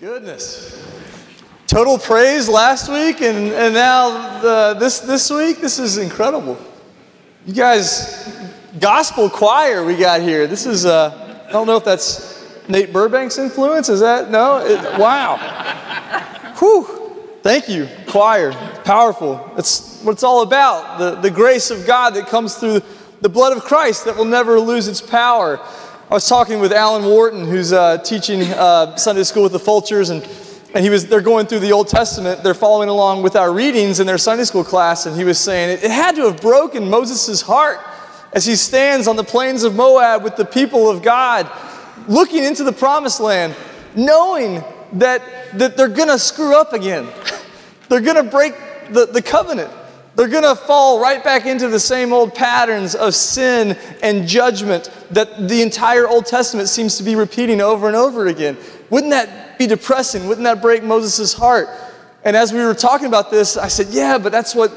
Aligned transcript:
Goodness. 0.00 0.84
Total 1.68 1.96
praise 1.96 2.48
last 2.48 2.90
week 2.90 3.22
and, 3.22 3.52
and 3.52 3.72
now 3.72 4.40
the, 4.40 4.74
this, 4.74 4.98
this 4.98 5.30
week. 5.30 5.60
This 5.60 5.78
is 5.78 5.98
incredible. 5.98 6.58
You 7.46 7.54
guys, 7.54 8.50
gospel 8.80 9.30
choir 9.30 9.84
we 9.84 9.96
got 9.96 10.20
here. 10.20 10.48
This 10.48 10.66
is, 10.66 10.84
uh, 10.84 11.44
I 11.48 11.52
don't 11.52 11.68
know 11.68 11.76
if 11.76 11.84
that's 11.84 12.68
Nate 12.68 12.92
Burbank's 12.92 13.38
influence. 13.38 13.88
Is 13.88 14.00
that? 14.00 14.32
No? 14.32 14.66
It, 14.66 14.80
wow. 14.98 15.36
Whew. 16.58 17.12
Thank 17.42 17.68
you, 17.68 17.88
choir. 18.08 18.52
Powerful. 18.82 19.48
That's 19.54 20.02
what 20.02 20.12
it's 20.12 20.24
all 20.24 20.42
about. 20.42 20.98
The, 20.98 21.14
the 21.14 21.30
grace 21.30 21.70
of 21.70 21.86
God 21.86 22.14
that 22.14 22.26
comes 22.26 22.56
through 22.56 22.82
the 23.20 23.28
blood 23.28 23.56
of 23.56 23.62
Christ 23.62 24.06
that 24.06 24.16
will 24.16 24.24
never 24.24 24.58
lose 24.58 24.88
its 24.88 25.00
power. 25.00 25.60
I 26.14 26.16
was 26.16 26.28
talking 26.28 26.60
with 26.60 26.72
Alan 26.72 27.04
Wharton, 27.06 27.44
who's 27.44 27.72
uh, 27.72 27.98
teaching 27.98 28.42
uh, 28.42 28.94
Sunday 28.94 29.24
school 29.24 29.42
with 29.42 29.50
the 29.50 29.58
Fulchers, 29.58 30.12
and, 30.12 30.22
and 30.72 30.84
he 30.84 30.88
was, 30.88 31.08
they're 31.08 31.20
going 31.20 31.48
through 31.48 31.58
the 31.58 31.72
Old 31.72 31.88
Testament. 31.88 32.44
They're 32.44 32.54
following 32.54 32.88
along 32.88 33.24
with 33.24 33.34
our 33.34 33.52
readings 33.52 33.98
in 33.98 34.06
their 34.06 34.16
Sunday 34.16 34.44
school 34.44 34.62
class, 34.62 35.06
and 35.06 35.16
he 35.16 35.24
was 35.24 35.40
saying 35.40 35.70
it, 35.70 35.82
it 35.82 35.90
had 35.90 36.14
to 36.14 36.30
have 36.30 36.40
broken 36.40 36.88
Moses' 36.88 37.40
heart 37.40 37.80
as 38.32 38.46
he 38.46 38.54
stands 38.54 39.08
on 39.08 39.16
the 39.16 39.24
plains 39.24 39.64
of 39.64 39.74
Moab 39.74 40.22
with 40.22 40.36
the 40.36 40.44
people 40.44 40.88
of 40.88 41.02
God, 41.02 41.50
looking 42.06 42.44
into 42.44 42.62
the 42.62 42.70
promised 42.72 43.18
land, 43.18 43.56
knowing 43.96 44.62
that, 44.92 45.20
that 45.54 45.76
they're 45.76 45.88
going 45.88 46.10
to 46.10 46.18
screw 46.20 46.54
up 46.54 46.72
again. 46.72 47.08
they're 47.88 48.00
going 48.00 48.24
to 48.24 48.30
break 48.30 48.54
the, 48.90 49.06
the 49.06 49.20
covenant. 49.20 49.72
They're 50.16 50.28
going 50.28 50.44
to 50.44 50.54
fall 50.54 51.00
right 51.00 51.22
back 51.24 51.44
into 51.44 51.68
the 51.68 51.80
same 51.80 52.12
old 52.12 52.34
patterns 52.34 52.94
of 52.94 53.14
sin 53.14 53.76
and 54.02 54.28
judgment 54.28 54.90
that 55.10 55.48
the 55.48 55.60
entire 55.60 56.06
Old 56.06 56.26
Testament 56.26 56.68
seems 56.68 56.96
to 56.98 57.02
be 57.02 57.16
repeating 57.16 57.60
over 57.60 57.88
and 57.88 57.96
over 57.96 58.28
again. 58.28 58.56
Wouldn't 58.90 59.10
that 59.10 59.58
be 59.58 59.66
depressing? 59.66 60.28
Wouldn't 60.28 60.44
that 60.44 60.62
break 60.62 60.84
Moses' 60.84 61.32
heart? 61.32 61.68
And 62.22 62.36
as 62.36 62.52
we 62.52 62.60
were 62.60 62.74
talking 62.74 63.08
about 63.08 63.30
this, 63.30 63.56
I 63.56 63.68
said, 63.68 63.88
yeah, 63.88 64.18
but 64.18 64.30
that's 64.30 64.54
what 64.54 64.72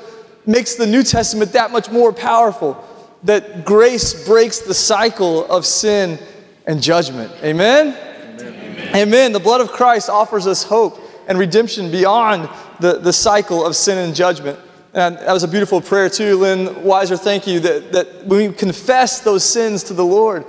makes 0.47 0.75
the 0.75 0.88
New 0.88 1.03
Testament 1.03 1.53
that 1.53 1.72
much 1.72 1.91
more 1.91 2.11
powerful. 2.11 2.83
That 3.23 3.63
grace 3.63 4.25
breaks 4.25 4.59
the 4.59 4.73
cycle 4.73 5.45
of 5.51 5.66
sin 5.66 6.17
and 6.66 6.81
judgment. 6.81 7.31
Amen? 7.44 7.95
Amen. 8.39 8.95
Amen. 8.95 9.33
The 9.33 9.39
blood 9.39 9.61
of 9.61 9.72
Christ 9.72 10.09
offers 10.09 10.47
us 10.47 10.63
hope 10.63 10.99
and 11.27 11.38
redemption 11.38 11.91
beyond 11.91 12.49
the, 12.79 12.99
the 12.99 13.13
cycle 13.13 13.66
of 13.66 13.75
sin 13.75 13.97
and 13.97 14.16
judgment. 14.16 14.59
And 14.98 15.16
that 15.20 15.31
was 15.31 15.44
a 15.44 15.48
beautiful 15.48 15.80
prayer, 15.80 16.09
too, 16.09 16.40
Lynn 16.40 16.70
Weiser. 16.84 17.20
Thank 17.20 17.45
you. 17.45 17.59
That, 17.59 17.92
that 17.92 18.26
when 18.26 18.50
we 18.50 18.56
confess 18.56 19.20
those 19.20 19.44
sins 19.44 19.84
to 19.84 19.94
the 19.94 20.03
Lord, 20.03 20.44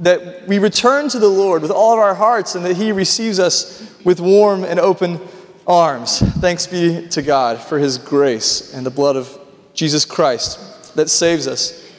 that 0.00 0.46
we 0.46 0.58
return 0.58 1.08
to 1.08 1.18
the 1.18 1.28
Lord 1.28 1.62
with 1.62 1.70
all 1.70 1.94
of 1.94 1.98
our 1.98 2.14
hearts 2.14 2.54
and 2.54 2.62
that 2.66 2.76
He 2.76 2.92
receives 2.92 3.38
us 3.38 3.96
with 4.04 4.20
warm 4.20 4.62
and 4.62 4.78
open 4.78 5.18
arms. 5.66 6.18
Thanks 6.18 6.66
be 6.66 7.08
to 7.08 7.22
God 7.22 7.58
for 7.58 7.78
His 7.78 7.96
grace 7.96 8.74
and 8.74 8.84
the 8.84 8.90
blood 8.90 9.16
of 9.16 9.38
Jesus 9.72 10.04
Christ 10.04 10.94
that 10.96 11.08
saves 11.08 11.48
us. 11.48 11.90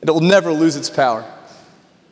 It 0.00 0.10
will 0.10 0.20
never 0.20 0.52
lose 0.52 0.74
its 0.74 0.90
power. 0.90 1.24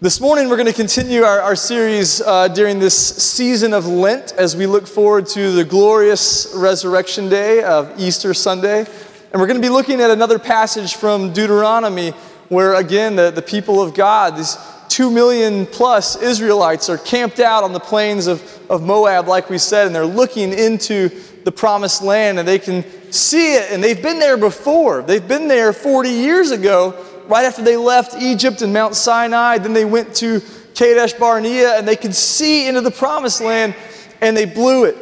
This 0.02 0.18
morning, 0.18 0.48
we're 0.48 0.56
going 0.56 0.66
to 0.66 0.72
continue 0.72 1.24
our, 1.24 1.42
our 1.42 1.54
series 1.54 2.22
uh, 2.22 2.48
during 2.48 2.78
this 2.78 2.96
season 2.96 3.74
of 3.74 3.86
Lent 3.86 4.32
as 4.32 4.56
we 4.56 4.64
look 4.64 4.86
forward 4.86 5.26
to 5.26 5.52
the 5.52 5.62
glorious 5.62 6.50
resurrection 6.56 7.28
day 7.28 7.62
of 7.62 8.00
Easter 8.00 8.32
Sunday. 8.32 8.86
And 9.30 9.38
we're 9.38 9.46
going 9.46 9.60
to 9.60 9.62
be 9.62 9.68
looking 9.68 10.00
at 10.00 10.10
another 10.10 10.38
passage 10.38 10.94
from 10.94 11.34
Deuteronomy 11.34 12.12
where, 12.48 12.76
again, 12.76 13.14
the, 13.14 13.30
the 13.30 13.42
people 13.42 13.82
of 13.82 13.92
God, 13.92 14.38
these 14.38 14.56
two 14.88 15.10
million 15.10 15.66
plus 15.66 16.16
Israelites, 16.16 16.88
are 16.88 16.96
camped 16.96 17.38
out 17.38 17.62
on 17.62 17.74
the 17.74 17.78
plains 17.78 18.26
of, 18.26 18.42
of 18.70 18.82
Moab, 18.82 19.28
like 19.28 19.50
we 19.50 19.58
said, 19.58 19.86
and 19.86 19.94
they're 19.94 20.06
looking 20.06 20.54
into 20.54 21.10
the 21.44 21.52
promised 21.52 22.02
land 22.02 22.38
and 22.38 22.48
they 22.48 22.58
can 22.58 22.86
see 23.12 23.54
it. 23.54 23.70
And 23.70 23.84
they've 23.84 24.02
been 24.02 24.18
there 24.18 24.38
before, 24.38 25.02
they've 25.02 25.28
been 25.28 25.46
there 25.46 25.74
40 25.74 26.08
years 26.08 26.52
ago 26.52 26.92
right 27.30 27.44
after 27.44 27.62
they 27.62 27.76
left 27.76 28.20
Egypt 28.20 28.60
and 28.60 28.72
Mount 28.72 28.96
Sinai, 28.96 29.58
then 29.58 29.72
they 29.72 29.84
went 29.84 30.14
to 30.16 30.42
Kadesh 30.74 31.12
Barnea 31.14 31.78
and 31.78 31.86
they 31.86 31.96
could 31.96 32.14
see 32.14 32.66
into 32.66 32.80
the 32.80 32.91
promised 32.91 33.41
land 33.41 33.74
and 34.20 34.36
they 34.36 34.44
blew 34.44 34.84
it. 34.84 34.96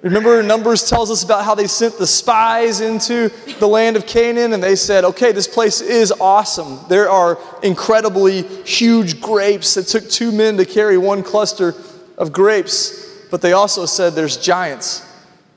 Remember, 0.00 0.42
Numbers 0.42 0.88
tells 0.88 1.10
us 1.10 1.22
about 1.22 1.44
how 1.44 1.54
they 1.54 1.66
sent 1.66 1.98
the 1.98 2.06
spies 2.06 2.80
into 2.80 3.30
the 3.58 3.66
land 3.66 3.96
of 3.96 4.06
Canaan 4.06 4.52
and 4.52 4.62
they 4.62 4.76
said, 4.76 5.04
okay, 5.04 5.32
this 5.32 5.48
place 5.48 5.80
is 5.80 6.12
awesome. 6.12 6.78
There 6.88 7.08
are 7.08 7.38
incredibly 7.62 8.42
huge 8.64 9.20
grapes. 9.20 9.76
It 9.76 9.86
took 9.86 10.08
two 10.08 10.30
men 10.30 10.56
to 10.58 10.66
carry 10.66 10.98
one 10.98 11.22
cluster 11.22 11.74
of 12.18 12.32
grapes, 12.32 13.26
but 13.30 13.40
they 13.40 13.52
also 13.52 13.86
said 13.86 14.12
there's 14.12 14.36
giants. 14.36 15.10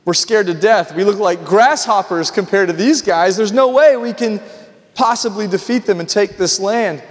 We're 0.06 0.14
scared 0.14 0.48
to 0.48 0.54
death. 0.54 0.96
We 0.96 1.04
look 1.04 1.20
like 1.20 1.44
grasshoppers 1.44 2.32
compared 2.32 2.70
to 2.70 2.74
these 2.74 3.02
guys. 3.02 3.36
There's 3.36 3.52
no 3.52 3.74
way 3.74 3.98
we 3.98 4.14
can 4.14 4.40
possibly 4.98 5.48
defeat 5.48 5.86
them 5.86 6.00
and 6.00 6.10
take 6.10 6.38
this 6.38 6.60
land. 6.60 7.02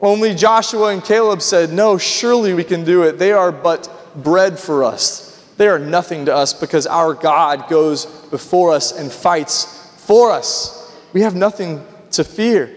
Only 0.00 0.34
Joshua 0.34 0.88
and 0.88 1.02
Caleb 1.02 1.42
said, 1.42 1.72
No, 1.72 1.98
surely 1.98 2.54
we 2.54 2.62
can 2.62 2.84
do 2.84 3.02
it. 3.02 3.18
They 3.18 3.32
are 3.32 3.50
but 3.50 4.22
bread 4.22 4.58
for 4.58 4.84
us. 4.84 5.30
They 5.56 5.66
are 5.66 5.78
nothing 5.78 6.26
to 6.26 6.34
us 6.34 6.52
because 6.52 6.86
our 6.86 7.14
God 7.14 7.68
goes 7.68 8.06
before 8.30 8.72
us 8.72 8.92
and 8.92 9.10
fights 9.10 9.90
for 9.96 10.30
us. 10.30 10.94
We 11.12 11.22
have 11.22 11.34
nothing 11.34 11.84
to 12.12 12.24
fear. 12.24 12.76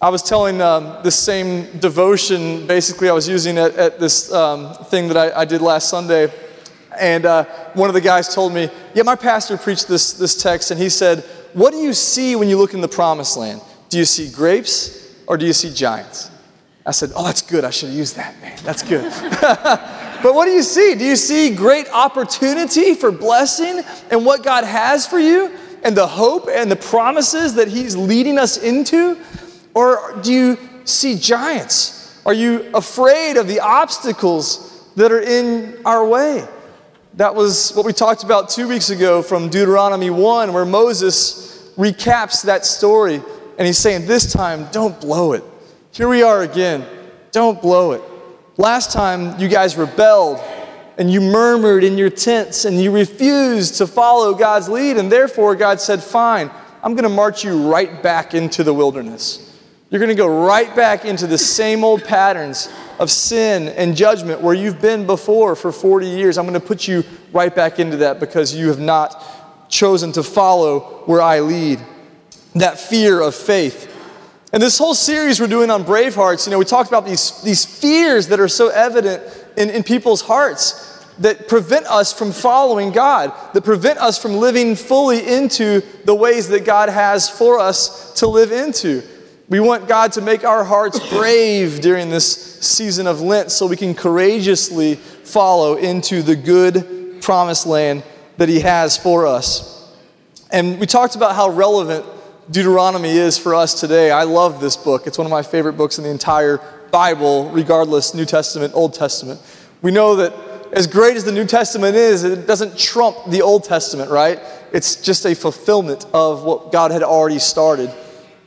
I 0.00 0.08
was 0.08 0.22
telling 0.22 0.60
um, 0.60 1.02
this 1.02 1.16
same 1.16 1.78
devotion, 1.78 2.66
basically, 2.66 3.08
I 3.08 3.12
was 3.12 3.28
using 3.28 3.56
it 3.56 3.74
at 3.76 3.98
this 3.98 4.32
um, 4.32 4.74
thing 4.86 5.08
that 5.08 5.16
I, 5.16 5.40
I, 5.40 5.44
did 5.44 5.62
last 5.62 5.88
Sunday. 5.88 6.30
And 6.98 7.24
uh, 7.24 7.44
one 7.74 7.88
of 7.88 7.94
the 7.94 8.00
guys 8.00 8.34
told 8.34 8.52
me, 8.52 8.68
Yeah, 8.94 9.04
my 9.04 9.16
pastor 9.16 9.56
preached 9.56 9.88
this, 9.88 10.12
this 10.14 10.40
text, 10.40 10.70
and 10.70 10.80
he 10.80 10.88
said, 10.88 11.20
What 11.54 11.70
do 11.70 11.78
you 11.78 11.92
see 11.92 12.36
when 12.36 12.48
you 12.48 12.58
look 12.58 12.74
in 12.74 12.80
the 12.80 12.88
promised 12.88 13.36
land? 13.36 13.60
Do 13.88 13.98
you 13.98 14.04
see 14.04 14.30
grapes 14.30 15.14
or 15.26 15.36
do 15.36 15.46
you 15.46 15.52
see 15.52 15.72
giants? 15.72 16.30
I 16.84 16.92
said, 16.92 17.10
Oh, 17.16 17.24
that's 17.24 17.42
good. 17.42 17.64
I 17.64 17.70
should 17.70 17.88
have 17.88 17.98
used 17.98 18.16
that, 18.16 18.40
man. 18.40 18.56
That's 18.62 18.82
good. 18.82 19.10
but 19.40 20.34
what 20.34 20.46
do 20.46 20.52
you 20.52 20.62
see? 20.62 20.94
Do 20.94 21.04
you 21.04 21.16
see 21.16 21.54
great 21.54 21.88
opportunity 21.90 22.94
for 22.94 23.10
blessing 23.10 23.82
and 24.10 24.24
what 24.24 24.44
God 24.44 24.64
has 24.64 25.06
for 25.06 25.18
you 25.18 25.52
and 25.82 25.96
the 25.96 26.06
hope 26.06 26.48
and 26.48 26.70
the 26.70 26.76
promises 26.76 27.54
that 27.54 27.68
He's 27.68 27.96
leading 27.96 28.38
us 28.38 28.56
into? 28.56 29.18
Or 29.74 30.18
do 30.22 30.32
you 30.32 30.58
see 30.84 31.18
giants? 31.18 32.22
Are 32.24 32.34
you 32.34 32.70
afraid 32.74 33.36
of 33.36 33.46
the 33.46 33.60
obstacles 33.60 34.88
that 34.94 35.12
are 35.12 35.20
in 35.20 35.80
our 35.84 36.06
way? 36.06 36.46
That 37.14 37.34
was 37.34 37.72
what 37.72 37.86
we 37.86 37.92
talked 37.92 38.24
about 38.24 38.48
two 38.48 38.68
weeks 38.68 38.90
ago 38.90 39.22
from 39.22 39.48
Deuteronomy 39.48 40.10
1, 40.10 40.52
where 40.52 40.64
Moses 40.64 41.70
recaps 41.76 42.42
that 42.44 42.66
story 42.66 43.22
and 43.58 43.66
he's 43.66 43.78
saying, 43.78 44.06
This 44.06 44.32
time, 44.32 44.68
don't 44.72 45.00
blow 45.00 45.32
it. 45.32 45.44
Here 45.92 46.08
we 46.08 46.22
are 46.22 46.42
again. 46.42 46.84
Don't 47.32 47.60
blow 47.60 47.92
it. 47.92 48.02
Last 48.56 48.92
time, 48.92 49.38
you 49.38 49.48
guys 49.48 49.76
rebelled 49.76 50.40
and 50.98 51.10
you 51.10 51.20
murmured 51.20 51.84
in 51.84 51.98
your 51.98 52.10
tents 52.10 52.64
and 52.64 52.80
you 52.80 52.90
refused 52.90 53.76
to 53.76 53.86
follow 53.86 54.34
God's 54.34 54.68
lead. 54.68 54.96
And 54.96 55.12
therefore, 55.12 55.54
God 55.54 55.80
said, 55.80 56.02
Fine, 56.02 56.50
I'm 56.82 56.92
going 56.92 57.04
to 57.04 57.08
march 57.08 57.44
you 57.44 57.70
right 57.70 58.02
back 58.02 58.34
into 58.34 58.62
the 58.62 58.72
wilderness. 58.72 59.42
You're 59.88 60.00
going 60.00 60.08
to 60.08 60.14
go 60.14 60.44
right 60.44 60.74
back 60.74 61.04
into 61.04 61.26
the 61.26 61.38
same 61.38 61.84
old 61.84 62.02
patterns 62.02 62.68
of 62.98 63.10
sin 63.10 63.68
and 63.68 63.96
judgment 63.96 64.40
where 64.40 64.54
you've 64.54 64.80
been 64.80 65.06
before 65.06 65.54
for 65.54 65.70
40 65.70 66.06
years. 66.06 66.38
I'm 66.38 66.46
going 66.46 66.60
to 66.60 66.66
put 66.66 66.88
you 66.88 67.04
right 67.32 67.54
back 67.54 67.78
into 67.78 67.98
that 67.98 68.18
because 68.18 68.54
you 68.54 68.68
have 68.68 68.80
not 68.80 69.70
chosen 69.70 70.12
to 70.12 70.22
follow 70.22 71.02
where 71.06 71.22
I 71.22 71.40
lead 71.40 71.80
that 72.60 72.78
fear 72.78 73.20
of 73.20 73.34
faith. 73.34 73.92
And 74.52 74.62
this 74.62 74.78
whole 74.78 74.94
series 74.94 75.40
we're 75.40 75.48
doing 75.48 75.70
on 75.70 75.84
Bravehearts, 75.84 76.46
you 76.46 76.50
know, 76.50 76.58
we 76.58 76.64
talked 76.64 76.88
about 76.88 77.04
these, 77.04 77.42
these 77.42 77.64
fears 77.64 78.28
that 78.28 78.40
are 78.40 78.48
so 78.48 78.68
evident 78.68 79.22
in, 79.56 79.70
in 79.70 79.82
people's 79.82 80.22
hearts 80.22 81.04
that 81.18 81.48
prevent 81.48 81.86
us 81.86 82.12
from 82.12 82.32
following 82.32 82.92
God, 82.92 83.32
that 83.54 83.62
prevent 83.62 83.98
us 83.98 84.20
from 84.20 84.34
living 84.34 84.76
fully 84.76 85.26
into 85.26 85.82
the 86.04 86.14
ways 86.14 86.48
that 86.48 86.64
God 86.64 86.88
has 86.88 87.28
for 87.28 87.58
us 87.58 88.14
to 88.14 88.26
live 88.26 88.52
into. 88.52 89.02
We 89.48 89.60
want 89.60 89.88
God 89.88 90.12
to 90.12 90.20
make 90.20 90.44
our 90.44 90.64
hearts 90.64 90.98
brave 91.08 91.80
during 91.80 92.10
this 92.10 92.60
season 92.60 93.06
of 93.06 93.20
Lent 93.20 93.50
so 93.50 93.66
we 93.66 93.76
can 93.76 93.94
courageously 93.94 94.96
follow 94.96 95.76
into 95.76 96.22
the 96.22 96.36
good 96.36 97.20
promised 97.20 97.66
land 97.66 98.02
that 98.38 98.48
He 98.48 98.60
has 98.60 98.96
for 98.96 99.26
us. 99.26 99.94
And 100.50 100.78
we 100.78 100.86
talked 100.86 101.16
about 101.16 101.34
how 101.34 101.50
relevant 101.50 102.04
Deuteronomy 102.48 103.10
is 103.10 103.36
for 103.36 103.56
us 103.56 103.80
today. 103.80 104.12
I 104.12 104.22
love 104.22 104.60
this 104.60 104.76
book. 104.76 105.08
It's 105.08 105.18
one 105.18 105.26
of 105.26 105.32
my 105.32 105.42
favorite 105.42 105.72
books 105.72 105.98
in 105.98 106.04
the 106.04 106.10
entire 106.10 106.60
Bible, 106.92 107.50
regardless, 107.50 108.14
New 108.14 108.24
Testament, 108.24 108.72
Old 108.72 108.94
Testament. 108.94 109.40
We 109.82 109.90
know 109.90 110.14
that 110.16 110.32
as 110.72 110.86
great 110.86 111.16
as 111.16 111.24
the 111.24 111.32
New 111.32 111.44
Testament 111.44 111.96
is, 111.96 112.22
it 112.22 112.46
doesn't 112.46 112.78
trump 112.78 113.16
the 113.28 113.42
Old 113.42 113.64
Testament, 113.64 114.12
right? 114.12 114.38
It's 114.72 114.94
just 115.02 115.26
a 115.26 115.34
fulfillment 115.34 116.06
of 116.14 116.44
what 116.44 116.70
God 116.70 116.92
had 116.92 117.02
already 117.02 117.40
started 117.40 117.92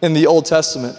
in 0.01 0.13
the 0.13 0.27
Old 0.27 0.45
Testament. 0.45 0.97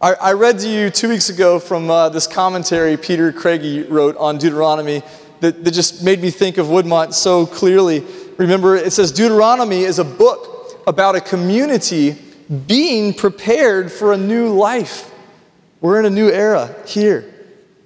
I, 0.00 0.14
I 0.14 0.32
read 0.32 0.58
to 0.60 0.68
you 0.68 0.90
two 0.90 1.10
weeks 1.10 1.28
ago 1.28 1.60
from 1.60 1.90
uh, 1.90 2.08
this 2.08 2.26
commentary 2.26 2.96
Peter 2.96 3.32
Craigie 3.32 3.84
wrote 3.84 4.16
on 4.16 4.38
Deuteronomy 4.38 5.04
that, 5.38 5.62
that 5.62 5.70
just 5.70 6.02
made 6.02 6.20
me 6.20 6.30
think 6.30 6.58
of 6.58 6.66
Woodmont 6.66 7.14
so 7.14 7.46
clearly. 7.46 8.04
Remember, 8.36 8.74
it 8.74 8.92
says 8.92 9.12
Deuteronomy 9.12 9.82
is 9.82 10.00
a 10.00 10.04
book 10.04 10.82
about 10.88 11.14
a 11.14 11.20
community 11.20 12.16
being 12.52 13.14
prepared 13.14 13.90
for 13.90 14.12
a 14.12 14.16
new 14.16 14.48
life. 14.48 15.10
We're 15.80 15.98
in 15.98 16.06
a 16.06 16.10
new 16.10 16.28
era 16.28 16.74
here. 16.86 17.32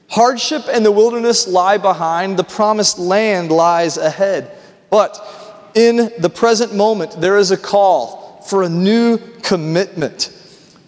Hardship 0.09 0.65
and 0.69 0.85
the 0.85 0.93
wilderness 0.93 1.47
lie 1.49 1.79
behind, 1.79 2.37
the 2.37 2.45
promised 2.45 2.99
land 2.99 3.51
lies 3.51 3.97
ahead. 3.97 4.51
But 4.91 5.71
in 5.75 6.11
the 6.19 6.31
present 6.31 6.75
moment, 6.75 7.21
there 7.21 7.37
is 7.39 7.51
a 7.51 7.57
call 7.57 8.43
for 8.47 8.63
a 8.63 8.69
new 8.69 9.19
commitment, 9.43 10.33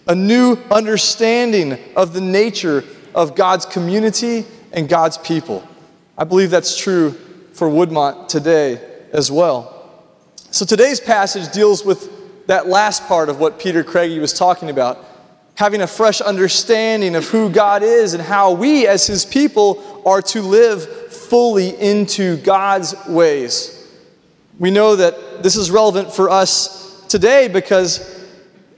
a 0.07 0.15
new 0.15 0.57
understanding 0.71 1.77
of 1.95 2.13
the 2.13 2.21
nature 2.21 2.83
of 3.13 3.35
God's 3.35 3.65
community 3.65 4.45
and 4.71 4.87
God's 4.87 5.17
people. 5.17 5.67
I 6.17 6.23
believe 6.23 6.49
that's 6.49 6.77
true 6.77 7.11
for 7.53 7.69
Woodmont 7.69 8.27
today 8.27 8.81
as 9.11 9.31
well. 9.31 9.75
So 10.51 10.65
today's 10.65 10.99
passage 10.99 11.51
deals 11.51 11.83
with 11.85 12.18
that 12.49 12.67
last 12.67 13.07
part 13.07 13.29
of 13.29 13.39
what 13.39 13.59
Peter 13.59 13.83
Craigie 13.83 14.17
was 14.17 14.33
talking 14.33 14.71
about 14.71 15.05
having 15.53 15.81
a 15.81 15.87
fresh 15.87 16.19
understanding 16.19 17.15
of 17.15 17.27
who 17.27 17.47
God 17.47 17.83
is 17.83 18.15
and 18.15 18.23
how 18.23 18.53
we, 18.53 18.87
as 18.87 19.05
His 19.05 19.23
people, 19.23 20.01
are 20.03 20.21
to 20.23 20.41
live 20.41 21.11
fully 21.13 21.79
into 21.79 22.37
God's 22.37 22.95
ways. 23.07 23.87
We 24.57 24.71
know 24.71 24.95
that 24.95 25.43
this 25.43 25.57
is 25.57 25.69
relevant 25.69 26.11
for 26.11 26.31
us 26.31 27.05
today 27.07 27.49
because 27.49 28.25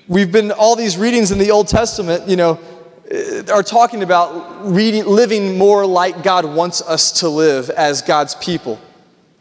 we've 0.10 0.34
been, 0.34 0.52
all 0.52 0.76
these 0.76 0.98
readings 0.98 1.32
in 1.32 1.38
the 1.38 1.52
Old 1.52 1.70
Testament, 1.70 2.28
you 2.28 2.36
know, 2.36 2.60
eh, 3.10 3.44
are 3.54 3.64
talking 3.64 4.04
about 4.04 4.66
reading, 4.66 5.06
living 5.06 5.58
more 5.58 5.86
like 5.86 6.24
God 6.24 6.44
wants 6.44 6.82
us 6.82 7.22
to 7.22 7.30
live 7.30 7.70
as 7.70 8.02
God's 8.02 8.36
people. 8.36 8.82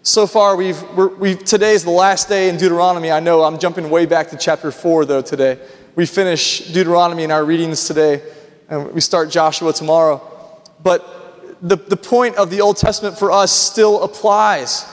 So 0.02 0.26
far, 0.26 0.56
we've, 0.56 0.82
we've, 1.18 1.44
today 1.44 1.74
is 1.74 1.84
the 1.84 1.90
last 1.90 2.26
day 2.26 2.48
in 2.48 2.56
Deuteronomy. 2.56 3.10
I 3.10 3.20
know 3.20 3.42
I'm 3.42 3.58
jumping 3.58 3.90
way 3.90 4.06
back 4.06 4.30
to 4.30 4.36
chapter 4.38 4.72
4, 4.72 5.04
though, 5.04 5.20
today 5.20 5.58
we 5.94 6.06
finish 6.06 6.60
Deuteronomy 6.72 7.24
in 7.24 7.30
our 7.30 7.44
readings 7.44 7.86
today, 7.86 8.22
and 8.70 8.94
we 8.94 9.02
start 9.02 9.28
Joshua 9.28 9.74
tomorrow. 9.74 10.62
But 10.82 11.58
the, 11.60 11.76
the 11.76 11.98
point 11.98 12.36
of 12.36 12.48
the 12.48 12.62
Old 12.62 12.78
Testament 12.78 13.18
for 13.18 13.30
us 13.30 13.52
still 13.52 14.02
applies. 14.02 14.86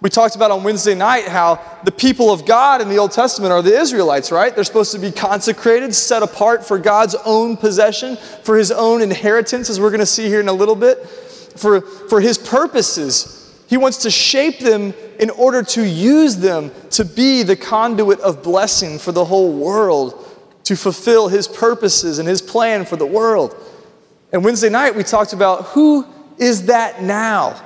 We 0.00 0.08
talked 0.08 0.34
about 0.34 0.50
on 0.50 0.64
Wednesday 0.64 0.94
night 0.94 1.28
how 1.28 1.60
the 1.84 1.92
people 1.92 2.32
of 2.32 2.46
God 2.46 2.80
in 2.80 2.88
the 2.88 2.96
Old 2.96 3.12
Testament 3.12 3.52
are 3.52 3.60
the 3.60 3.78
Israelites, 3.78 4.32
right? 4.32 4.54
They're 4.54 4.64
supposed 4.64 4.92
to 4.92 4.98
be 4.98 5.12
consecrated, 5.12 5.94
set 5.94 6.22
apart 6.22 6.64
for 6.64 6.78
God's 6.78 7.16
own 7.26 7.58
possession, 7.58 8.16
for 8.16 8.56
His 8.56 8.72
own 8.72 9.02
inheritance, 9.02 9.68
as 9.68 9.78
we're 9.78 9.90
going 9.90 10.00
to 10.00 10.06
see 10.06 10.28
here 10.28 10.40
in 10.40 10.48
a 10.48 10.54
little 10.54 10.74
bit, 10.74 11.06
for, 11.06 11.82
for 11.82 12.22
His 12.22 12.38
purposes. 12.38 13.43
He 13.66 13.76
wants 13.76 13.98
to 13.98 14.10
shape 14.10 14.58
them 14.58 14.92
in 15.18 15.30
order 15.30 15.62
to 15.62 15.86
use 15.86 16.36
them 16.36 16.70
to 16.90 17.04
be 17.04 17.42
the 17.42 17.56
conduit 17.56 18.20
of 18.20 18.42
blessing 18.42 18.98
for 18.98 19.12
the 19.12 19.24
whole 19.24 19.52
world 19.52 20.20
to 20.64 20.76
fulfill 20.76 21.28
his 21.28 21.46
purposes 21.46 22.18
and 22.18 22.28
his 22.28 22.42
plan 22.42 22.84
for 22.84 22.96
the 22.96 23.06
world. 23.06 23.54
And 24.32 24.44
Wednesday 24.44 24.68
night, 24.68 24.94
we 24.94 25.02
talked 25.02 25.32
about 25.32 25.66
who 25.66 26.06
is 26.38 26.66
that 26.66 27.02
now? 27.02 27.60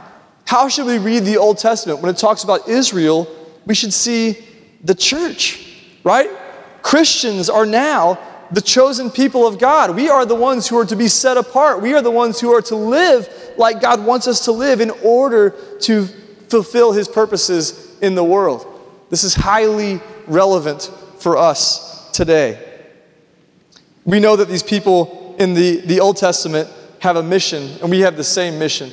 How 0.46 0.68
should 0.68 0.86
we 0.86 0.98
read 0.98 1.24
the 1.24 1.38
Old 1.38 1.58
Testament? 1.58 2.00
When 2.00 2.10
it 2.10 2.18
talks 2.18 2.44
about 2.44 2.68
Israel, 2.68 3.28
we 3.66 3.74
should 3.74 3.92
see 3.92 4.38
the 4.82 4.94
church, 4.94 5.74
right? 6.04 6.30
Christians 6.82 7.50
are 7.50 7.66
now 7.66 8.18
the 8.50 8.60
chosen 8.60 9.10
people 9.10 9.46
of 9.46 9.58
God. 9.58 9.94
We 9.94 10.08
are 10.08 10.24
the 10.24 10.34
ones 10.34 10.66
who 10.68 10.78
are 10.78 10.86
to 10.86 10.96
be 10.96 11.08
set 11.08 11.36
apart. 11.36 11.82
We 11.82 11.94
are 11.94 12.02
the 12.02 12.10
ones 12.10 12.40
who 12.40 12.52
are 12.54 12.62
to 12.62 12.76
live 12.76 13.28
like 13.58 13.80
God 13.80 14.04
wants 14.04 14.26
us 14.26 14.44
to 14.44 14.52
live 14.52 14.80
in 14.80 14.90
order 15.02 15.50
to 15.80 16.06
fulfill 16.48 16.92
his 16.92 17.08
purposes 17.08 17.96
in 18.00 18.14
the 18.14 18.24
world. 18.24 18.66
This 19.10 19.24
is 19.24 19.34
highly 19.34 20.00
relevant 20.26 20.90
for 21.18 21.36
us 21.36 22.10
today. 22.12 22.64
We 24.04 24.20
know 24.20 24.36
that 24.36 24.48
these 24.48 24.62
people 24.62 25.36
in 25.38 25.54
the, 25.54 25.80
the 25.82 26.00
Old 26.00 26.16
Testament 26.16 26.68
have 27.00 27.16
a 27.16 27.22
mission, 27.22 27.70
and 27.80 27.90
we 27.90 28.00
have 28.00 28.16
the 28.16 28.24
same 28.24 28.58
mission 28.58 28.92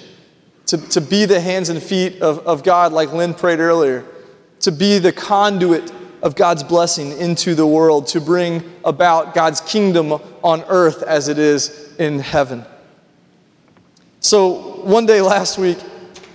to, 0.68 0.78
to 0.90 1.02
be 1.02 1.26
the 1.26 1.40
hands 1.40 1.70
and 1.70 1.82
feet 1.82 2.22
of, 2.22 2.40
of 2.40 2.64
God, 2.64 2.94
like 2.94 3.14
Lynn 3.14 3.34
prayed 3.34 3.60
earlier, 3.60 4.06
to 4.62 4.72
be 4.72 5.00
the 5.00 5.12
conduit 5.12 5.92
of 6.22 6.36
God's 6.36 6.64
blessing 6.64 7.18
into 7.18 7.56
the 7.56 7.68
world, 7.68 8.08
to 8.08 8.22
bring 8.22 8.64
about 8.84 9.34
God's 9.34 9.62
kingdom 9.62 10.14
on 10.44 10.64
earth 10.68 11.04
as 11.04 11.28
it 11.28 11.38
is 11.38 11.96
in 11.98 12.20
heaven. 12.20 12.66
So, 14.26 14.82
one 14.82 15.06
day 15.06 15.22
last 15.22 15.60
week, 15.60 15.78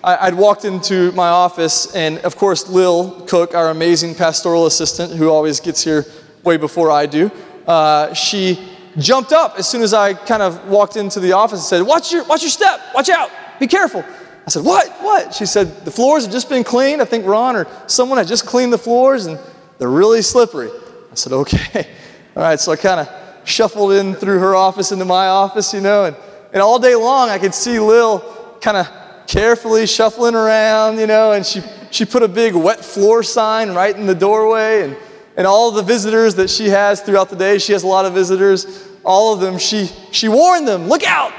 I, 0.05 0.31
would 0.31 0.39
walked 0.39 0.65
into 0.65 1.11
my 1.11 1.27
office, 1.27 1.93
and 1.93 2.19
of 2.19 2.37
course, 2.37 2.69
Lil 2.69 3.23
Cook, 3.23 3.53
our 3.53 3.71
amazing 3.71 4.15
pastoral 4.15 4.67
assistant, 4.67 5.13
who 5.13 5.29
always 5.29 5.59
gets 5.59 5.83
here 5.83 6.07
way 6.45 6.57
before 6.57 6.93
I 6.93 7.07
do, 7.07 7.33
uh, 7.67 8.15
she 8.15 8.65
jumped 8.97 9.33
up 9.33 9.59
as 9.59 9.69
soon 9.69 9.83
as 9.83 9.93
I 9.93 10.15
kind 10.15 10.41
of 10.41 10.69
walked 10.69 10.95
into 10.95 11.19
the 11.19 11.33
office 11.33 11.59
and 11.59 11.67
said, 11.67 11.83
Watch 11.83 12.13
your, 12.13 12.23
watch 12.27 12.43
your 12.43 12.51
step, 12.53 12.81
watch 12.95 13.09
out, 13.09 13.29
be 13.59 13.67
careful. 13.67 14.05
I 14.47 14.51
said, 14.51 14.65
What? 14.65 14.89
What? 15.03 15.35
She 15.35 15.45
said, 15.45 15.85
The 15.85 15.91
floors 15.91 16.23
have 16.23 16.33
just 16.33 16.49
been 16.49 16.63
cleaned. 16.63 17.03
I 17.03 17.07
think 17.07 17.27
Ron 17.27 17.57
or 17.57 17.67
someone 17.89 18.19
had 18.19 18.29
just 18.29 18.47
cleaned 18.47 18.73
the 18.73 18.79
floors 18.79 19.27
and 19.27 19.37
they're 19.79 19.91
really 19.91 20.23
slippery. 20.23 20.71
I 21.11 21.17
said, 21.17 21.33
Okay. 21.33 21.89
All 22.37 22.45
right, 22.45 22.61
so 22.61 22.71
I 22.71 22.77
kind 22.77 23.01
of 23.01 23.49
shuffled 23.49 23.95
in 23.95 24.15
through 24.15 24.39
her 24.39 24.55
office 24.55 24.93
into 24.93 25.05
my 25.05 25.27
office, 25.27 25.75
you 25.75 25.81
know, 25.81 26.05
and, 26.05 26.17
and 26.52 26.62
all 26.62 26.79
day 26.79 26.94
long 26.94 27.29
I 27.29 27.38
could 27.38 27.55
see 27.55 27.79
Lil 27.79 28.20
kind 28.61 28.76
of 28.76 28.88
carefully 29.26 29.87
shuffling 29.87 30.35
around, 30.35 30.99
you 30.99 31.06
know, 31.06 31.32
and 31.32 31.47
she, 31.47 31.62
she 31.91 32.05
put 32.05 32.23
a 32.23 32.29
big 32.29 32.55
wet 32.55 32.85
floor 32.85 33.23
sign 33.23 33.70
right 33.70 33.94
in 33.97 34.06
the 34.06 34.14
doorway. 34.14 34.82
And 34.82 34.97
and 35.37 35.47
all 35.47 35.70
the 35.70 35.82
visitors 35.82 36.35
that 36.35 36.50
she 36.50 36.69
has 36.69 37.00
throughout 37.00 37.31
the 37.31 37.37
day, 37.37 37.58
she 37.58 37.73
has 37.73 37.82
a 37.82 37.87
lot 37.87 38.05
of 38.05 38.12
visitors, 38.12 38.87
all 39.05 39.32
of 39.32 39.41
them, 39.41 39.58
she, 39.58 39.87
she 40.12 40.29
warned 40.29 40.69
them 40.69 40.87
look 40.87 41.02
out, 41.02 41.32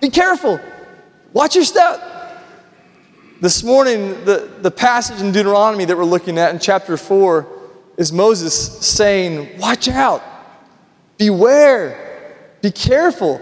be 0.00 0.10
careful, 0.10 0.60
watch 1.32 1.54
your 1.54 1.64
step. 1.64 2.02
This 3.40 3.62
morning, 3.62 4.24
the, 4.24 4.50
the 4.60 4.70
passage 4.70 5.22
in 5.22 5.32
Deuteronomy 5.32 5.84
that 5.84 5.96
we're 5.96 6.04
looking 6.04 6.36
at 6.36 6.52
in 6.52 6.60
chapter 6.60 6.96
4 6.96 7.46
is 7.96 8.12
Moses 8.12 8.54
saying, 8.86 9.58
Watch 9.58 9.88
out, 9.88 10.22
beware, 11.16 12.36
be 12.60 12.70
careful. 12.70 13.40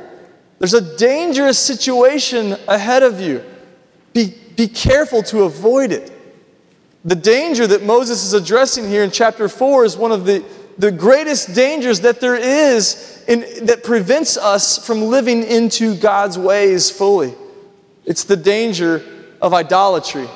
There's 0.58 0.75
a 0.75 0.97
dangerous 0.97 1.58
situation 1.58 2.56
ahead 2.67 3.03
of 3.03 3.20
you. 3.20 3.44
Be, 4.12 4.35
be 4.56 4.69
careful 4.69 5.23
to 5.25 5.43
avoid 5.43 5.93
it. 5.93 6.12
The 7.05 7.14
danger 7.14 7.67
that 7.67 7.85
Moses 7.85 8.25
is 8.25 8.32
addressing 8.32 8.89
here 8.89 9.05
in 9.05 9.10
chapter 9.10 9.48
4 9.48 9.84
is 9.84 9.96
one 9.96 10.13
of 10.13 10.25
the, 10.25 10.44
the 10.79 10.91
greatest 10.91 11.55
dangers 11.55 12.01
that 12.01 12.20
there 12.20 12.34
is 12.34 13.22
in, 13.29 13.67
that 13.67 13.84
prevents 13.84 14.36
us 14.36 14.84
from 14.84 15.03
living 15.03 15.43
into 15.44 15.94
God's 15.96 16.39
ways 16.39 16.91
fully. 16.91 17.34
It's 18.05 18.25
the 18.25 18.36
danger 18.36 19.05
of 19.43 19.53
idolatry. 19.53 20.29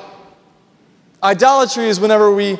Idolatry 1.23 1.87
is 1.87 1.99
whenever 1.99 2.31
we 2.31 2.57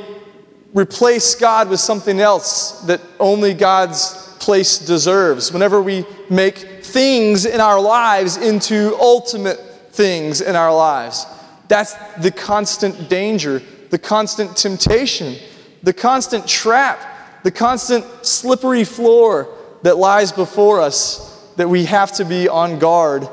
replace 0.74 1.36
God 1.36 1.70
with 1.70 1.80
something 1.80 2.20
else 2.20 2.82
that 2.82 3.01
only 3.20 3.53
God's 3.53 4.36
place 4.39 4.80
deserves. 4.80 5.51
Whenever 5.51 5.82
we 5.82 6.06
make 6.30 6.68
things 6.91 7.45
in 7.45 7.60
our 7.60 7.79
lives 7.79 8.38
into 8.38 8.95
ultimate 9.00 9.60
things 9.91 10.41
in 10.41 10.55
our 10.55 10.74
lives. 10.75 11.25
That's 11.67 11.93
the 12.19 12.31
constant 12.31 13.10
danger 13.10 13.62
the 13.91 14.00
constant 14.00 14.55
temptation, 14.57 15.36
the 15.83 15.93
constant 15.93 16.48
trap, 16.48 17.43
the 17.43 17.51
constant 17.51 18.05
slippery 18.25 18.86
floor 18.86 19.50
that 19.83 19.98
lies 19.98 20.31
before 20.31 20.79
us 20.79 21.51
that 21.57 21.67
we 21.67 21.86
have 21.86 22.12
to 22.13 22.25
be 22.25 22.48
on 22.48 22.79
guard 22.79 23.27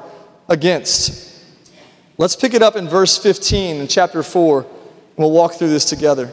against. 0.48 1.44
Let's 2.18 2.34
pick 2.34 2.54
it 2.54 2.62
up 2.62 2.74
in 2.74 2.88
verse 2.88 3.16
15 3.16 3.76
in 3.76 3.86
chapter 3.86 4.24
4, 4.24 4.62
and 4.62 4.68
we'll 5.16 5.30
walk 5.30 5.54
through 5.54 5.70
this 5.70 5.84
together. 5.84 6.32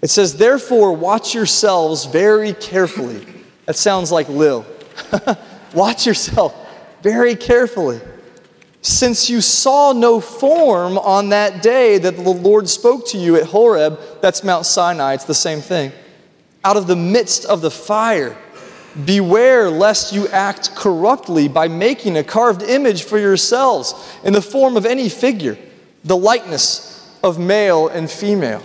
It 0.00 0.08
says, 0.08 0.36
Therefore, 0.36 0.94
watch 0.94 1.34
yourselves 1.34 2.06
very 2.06 2.54
carefully. 2.54 3.26
That 3.66 3.76
sounds 3.76 4.10
like 4.10 4.28
Lil. 4.30 4.64
watch 5.74 6.06
yourself 6.06 6.54
very 7.02 7.36
carefully 7.36 8.00
since 8.86 9.28
you 9.28 9.40
saw 9.40 9.92
no 9.92 10.20
form 10.20 10.96
on 10.98 11.30
that 11.30 11.60
day 11.60 11.98
that 11.98 12.14
the 12.16 12.30
Lord 12.30 12.68
spoke 12.68 13.04
to 13.08 13.18
you 13.18 13.34
at 13.34 13.42
Horeb, 13.42 13.98
that's 14.20 14.44
Mount 14.44 14.64
Sinai, 14.64 15.14
it's 15.14 15.24
the 15.24 15.34
same 15.34 15.60
thing, 15.60 15.90
out 16.64 16.76
of 16.76 16.86
the 16.86 16.94
midst 16.94 17.46
of 17.46 17.62
the 17.62 17.70
fire, 17.70 18.36
beware 19.04 19.68
lest 19.68 20.12
you 20.12 20.28
act 20.28 20.74
corruptly 20.76 21.48
by 21.48 21.66
making 21.66 22.16
a 22.16 22.22
carved 22.22 22.62
image 22.62 23.02
for 23.02 23.18
yourselves 23.18 23.92
in 24.22 24.32
the 24.32 24.40
form 24.40 24.76
of 24.76 24.86
any 24.86 25.08
figure, 25.08 25.58
the 26.04 26.16
likeness 26.16 27.12
of 27.24 27.40
male 27.40 27.88
and 27.88 28.08
female. 28.08 28.62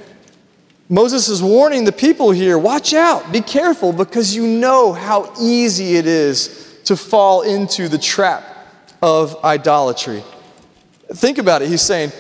Moses 0.88 1.30
is 1.30 1.42
warning 1.42 1.84
the 1.84 1.92
people 1.92 2.30
here 2.30 2.60
watch 2.60 2.94
out, 2.94 3.32
be 3.32 3.42
careful, 3.42 3.92
because 3.92 4.36
you 4.36 4.46
know 4.46 4.94
how 4.94 5.34
easy 5.40 5.96
it 5.96 6.06
is 6.06 6.71
to 6.86 6.96
fall 6.96 7.42
into 7.42 7.88
the 7.88 7.98
trap 7.98 8.44
of 9.02 9.44
idolatry. 9.44 10.24
Think 11.14 11.38
about 11.38 11.62
it. 11.62 11.70
He's 11.70 11.82
saying, 11.82 12.12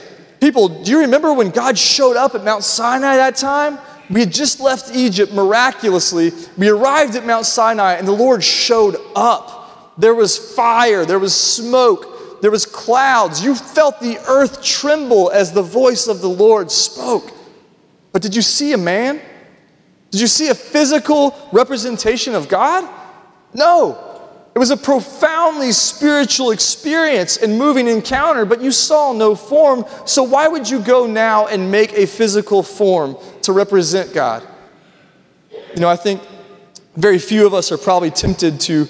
People, 0.41 0.70
do 0.70 0.89
you 0.89 1.01
remember 1.01 1.32
when 1.34 1.51
God 1.51 1.77
showed 1.77 2.18
up 2.18 2.34
at 2.34 2.44
Mount 2.44 2.63
Sinai 2.63 3.15
that 3.18 3.36
time? 3.36 3.77
We 4.10 4.22
had 4.22 4.34
just 4.34 4.60
left 4.60 4.94
Egypt 4.94 5.32
miraculously. 5.32 6.32
We 6.58 6.68
arrived 6.68 7.15
at 7.15 7.25
Mount 7.25 7.46
Sinai 7.46 7.94
and 7.94 8.08
the 8.08 8.12
Lord 8.12 8.44
showed 8.44 8.98
up. 9.15 9.94
There 10.00 10.15
was 10.15 10.56
fire, 10.56 11.06
there 11.06 11.20
was 11.20 11.36
smoke, 11.36 12.41
there 12.41 12.50
was 12.50 12.65
clouds. 12.65 13.44
You 13.44 13.53
felt 13.53 14.00
the 14.00 14.18
earth 14.27 14.63
tremble 14.63 15.30
as 15.30 15.53
the 15.53 15.62
voice 15.62 16.08
of 16.08 16.22
the 16.22 16.30
Lord 16.30 16.72
spoke. 16.72 17.32
But 18.12 18.24
did 18.24 18.36
you 18.36 18.41
see 18.41 18.74
a 18.74 18.77
man? 18.77 19.22
Did 20.10 20.22
you 20.22 20.27
see 20.27 20.50
a 20.50 20.56
physical 20.56 21.38
representation 21.53 22.34
of 22.34 22.50
God? 22.50 22.89
No. 23.53 24.11
It 24.53 24.60
was 24.60 24.70
a 24.70 24.77
profoundly 24.77 25.72
spiritual 25.72 26.51
experience 26.51 27.38
and 27.38 27.58
moving 27.58 27.88
encounter, 27.88 28.43
but 28.43 28.62
you 28.62 28.72
saw 28.72 29.13
no 29.13 29.34
form. 29.34 29.86
So, 30.05 30.24
why 30.24 30.48
would 30.50 30.70
you 30.70 30.79
go 30.79 31.08
now 31.08 31.48
and 31.48 31.72
make 31.72 31.93
a 31.93 32.05
physical 32.05 32.62
form 32.62 33.15
to 33.43 33.53
represent 33.53 34.13
God? 34.13 34.46
You 35.51 35.79
know, 35.79 35.88
I 35.88 35.96
think 35.96 36.22
very 36.98 37.17
few 37.17 37.48
of 37.48 37.53
us 37.53 37.72
are 37.72 37.77
probably 37.77 38.12
tempted 38.12 38.60
to 38.62 38.88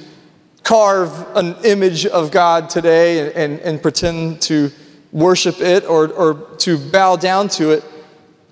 carve 0.64 1.28
an 1.36 1.56
image 1.64 2.08
of 2.08 2.32
God 2.32 2.68
today 2.70 3.20
and, 3.20 3.36
and, 3.36 3.60
and 3.60 3.82
pretend 3.82 4.42
to 4.44 4.72
worship 5.12 5.60
it 5.60 5.86
or, 5.86 6.08
or 6.14 6.34
to 6.58 6.80
bow 6.90 7.18
down 7.18 7.50
to 7.50 7.70
it. 7.72 7.84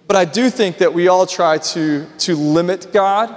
But 0.07 0.15
I 0.15 0.25
do 0.25 0.51
think 0.51 0.77
that 0.77 0.93
we 0.93 1.07
all 1.07 1.25
try 1.25 1.57
to, 1.57 2.05
to 2.19 2.35
limit 2.35 2.93
God, 2.93 3.35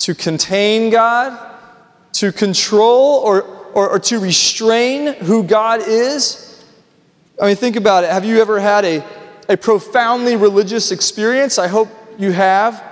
to 0.00 0.14
contain 0.14 0.90
God 0.90 1.53
to 2.14 2.32
control 2.32 3.20
or, 3.24 3.42
or, 3.74 3.90
or, 3.90 3.98
to 3.98 4.18
restrain 4.18 5.14
who 5.14 5.42
God 5.42 5.80
is? 5.86 6.64
I 7.40 7.48
mean, 7.48 7.56
think 7.56 7.76
about 7.76 8.04
it. 8.04 8.10
Have 8.10 8.24
you 8.24 8.40
ever 8.40 8.60
had 8.60 8.84
a, 8.84 9.04
a 9.48 9.56
profoundly 9.56 10.36
religious 10.36 10.92
experience? 10.92 11.58
I 11.58 11.66
hope 11.66 11.88
you 12.18 12.30
have. 12.32 12.82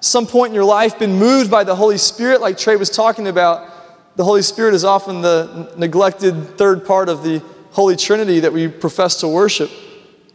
Some 0.00 0.26
point 0.26 0.50
in 0.50 0.54
your 0.54 0.64
life 0.64 0.98
been 0.98 1.14
moved 1.14 1.50
by 1.50 1.64
the 1.64 1.74
Holy 1.74 1.96
Spirit, 1.96 2.40
like 2.40 2.58
Trey 2.58 2.76
was 2.76 2.90
talking 2.90 3.28
about. 3.28 4.16
The 4.16 4.24
Holy 4.24 4.42
Spirit 4.42 4.74
is 4.74 4.84
often 4.84 5.22
the 5.22 5.72
neglected 5.76 6.58
third 6.58 6.86
part 6.86 7.08
of 7.08 7.22
the 7.22 7.42
Holy 7.72 7.96
Trinity 7.96 8.40
that 8.40 8.52
we 8.52 8.68
profess 8.68 9.20
to 9.20 9.28
worship. 9.28 9.70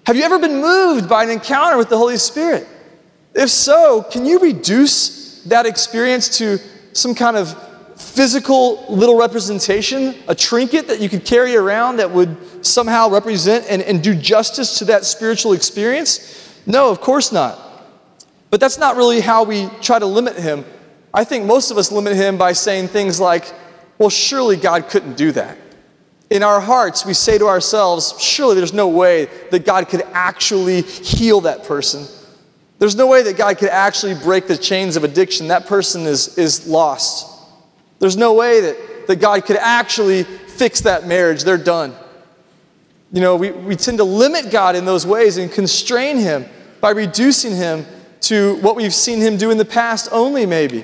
Have 0.07 0.15
you 0.15 0.23
ever 0.23 0.39
been 0.39 0.61
moved 0.61 1.07
by 1.07 1.23
an 1.23 1.29
encounter 1.29 1.77
with 1.77 1.89
the 1.89 1.97
Holy 1.97 2.17
Spirit? 2.17 2.67
If 3.35 3.49
so, 3.49 4.03
can 4.03 4.25
you 4.25 4.39
reduce 4.39 5.43
that 5.43 5.65
experience 5.65 6.37
to 6.39 6.57
some 6.93 7.15
kind 7.15 7.37
of 7.37 7.55
physical 7.95 8.85
little 8.89 9.17
representation, 9.17 10.15
a 10.27 10.35
trinket 10.35 10.87
that 10.87 10.99
you 10.99 11.09
could 11.09 11.25
carry 11.25 11.55
around 11.55 11.97
that 11.97 12.11
would 12.11 12.65
somehow 12.65 13.09
represent 13.09 13.65
and, 13.69 13.81
and 13.81 14.03
do 14.03 14.15
justice 14.15 14.79
to 14.79 14.85
that 14.85 15.05
spiritual 15.05 15.53
experience? 15.53 16.59
No, 16.65 16.89
of 16.89 17.01
course 17.01 17.31
not. 17.31 17.59
But 18.49 18.59
that's 18.59 18.77
not 18.77 18.97
really 18.97 19.21
how 19.21 19.43
we 19.43 19.69
try 19.81 19.97
to 19.97 20.05
limit 20.05 20.35
him. 20.35 20.65
I 21.13 21.23
think 21.23 21.45
most 21.45 21.71
of 21.71 21.77
us 21.77 21.91
limit 21.91 22.15
him 22.15 22.37
by 22.37 22.53
saying 22.53 22.89
things 22.89 23.19
like, 23.19 23.51
well, 23.97 24.09
surely 24.09 24.57
God 24.57 24.89
couldn't 24.89 25.15
do 25.15 25.31
that. 25.33 25.57
In 26.29 26.43
our 26.43 26.61
hearts, 26.61 27.05
we 27.05 27.13
say 27.13 27.37
to 27.37 27.47
ourselves, 27.47 28.15
surely 28.19 28.55
there's 28.55 28.73
no 28.73 28.87
way 28.87 29.25
that 29.51 29.65
God 29.65 29.89
could 29.89 30.03
actually 30.13 30.81
heal 30.81 31.41
that 31.41 31.65
person. 31.65 32.05
There's 32.79 32.95
no 32.95 33.05
way 33.07 33.21
that 33.23 33.37
God 33.37 33.57
could 33.57 33.69
actually 33.69 34.15
break 34.15 34.47
the 34.47 34.57
chains 34.57 34.95
of 34.95 35.03
addiction. 35.03 35.49
That 35.49 35.67
person 35.67 36.01
is, 36.07 36.37
is 36.37 36.67
lost. 36.67 37.30
There's 38.01 38.17
no 38.17 38.33
way 38.33 38.61
that, 38.61 39.07
that 39.07 39.15
God 39.17 39.45
could 39.45 39.57
actually 39.57 40.23
fix 40.23 40.81
that 40.81 41.05
marriage. 41.05 41.43
They're 41.43 41.57
done. 41.57 41.93
You 43.13 43.21
know, 43.21 43.35
we, 43.35 43.51
we 43.51 43.75
tend 43.75 43.99
to 43.99 44.03
limit 44.03 44.49
God 44.49 44.75
in 44.75 44.85
those 44.85 45.05
ways 45.05 45.37
and 45.37 45.51
constrain 45.51 46.17
Him 46.17 46.45
by 46.81 46.89
reducing 46.89 47.55
Him 47.55 47.85
to 48.21 48.55
what 48.55 48.75
we've 48.75 48.93
seen 48.93 49.19
Him 49.19 49.37
do 49.37 49.51
in 49.51 49.59
the 49.59 49.65
past 49.65 50.09
only, 50.11 50.47
maybe. 50.47 50.83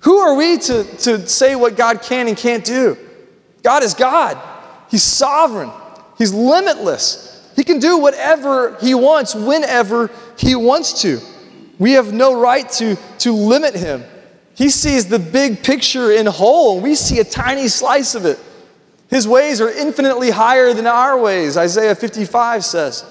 Who 0.00 0.18
are 0.18 0.34
we 0.34 0.58
to, 0.58 0.82
to 0.82 1.28
say 1.28 1.54
what 1.54 1.76
God 1.76 2.02
can 2.02 2.26
and 2.26 2.36
can't 2.36 2.64
do? 2.64 2.98
God 3.62 3.84
is 3.84 3.94
God, 3.94 4.36
He's 4.90 5.04
sovereign, 5.04 5.70
He's 6.18 6.34
limitless. 6.34 7.28
He 7.54 7.62
can 7.62 7.78
do 7.78 7.98
whatever 7.98 8.76
He 8.80 8.94
wants, 8.94 9.36
whenever 9.36 10.10
He 10.36 10.56
wants 10.56 11.02
to. 11.02 11.20
We 11.78 11.92
have 11.92 12.12
no 12.12 12.40
right 12.40 12.68
to, 12.72 12.96
to 13.18 13.32
limit 13.32 13.76
Him. 13.76 14.02
He 14.62 14.70
sees 14.70 15.06
the 15.06 15.18
big 15.18 15.64
picture 15.64 16.12
in 16.12 16.24
whole, 16.24 16.80
we 16.80 16.94
see 16.94 17.18
a 17.18 17.24
tiny 17.24 17.66
slice 17.66 18.14
of 18.14 18.24
it. 18.24 18.38
His 19.10 19.26
ways 19.26 19.60
are 19.60 19.68
infinitely 19.68 20.30
higher 20.30 20.72
than 20.72 20.86
our 20.86 21.18
ways, 21.18 21.56
Isaiah 21.56 21.96
55 21.96 22.64
says. 22.64 23.04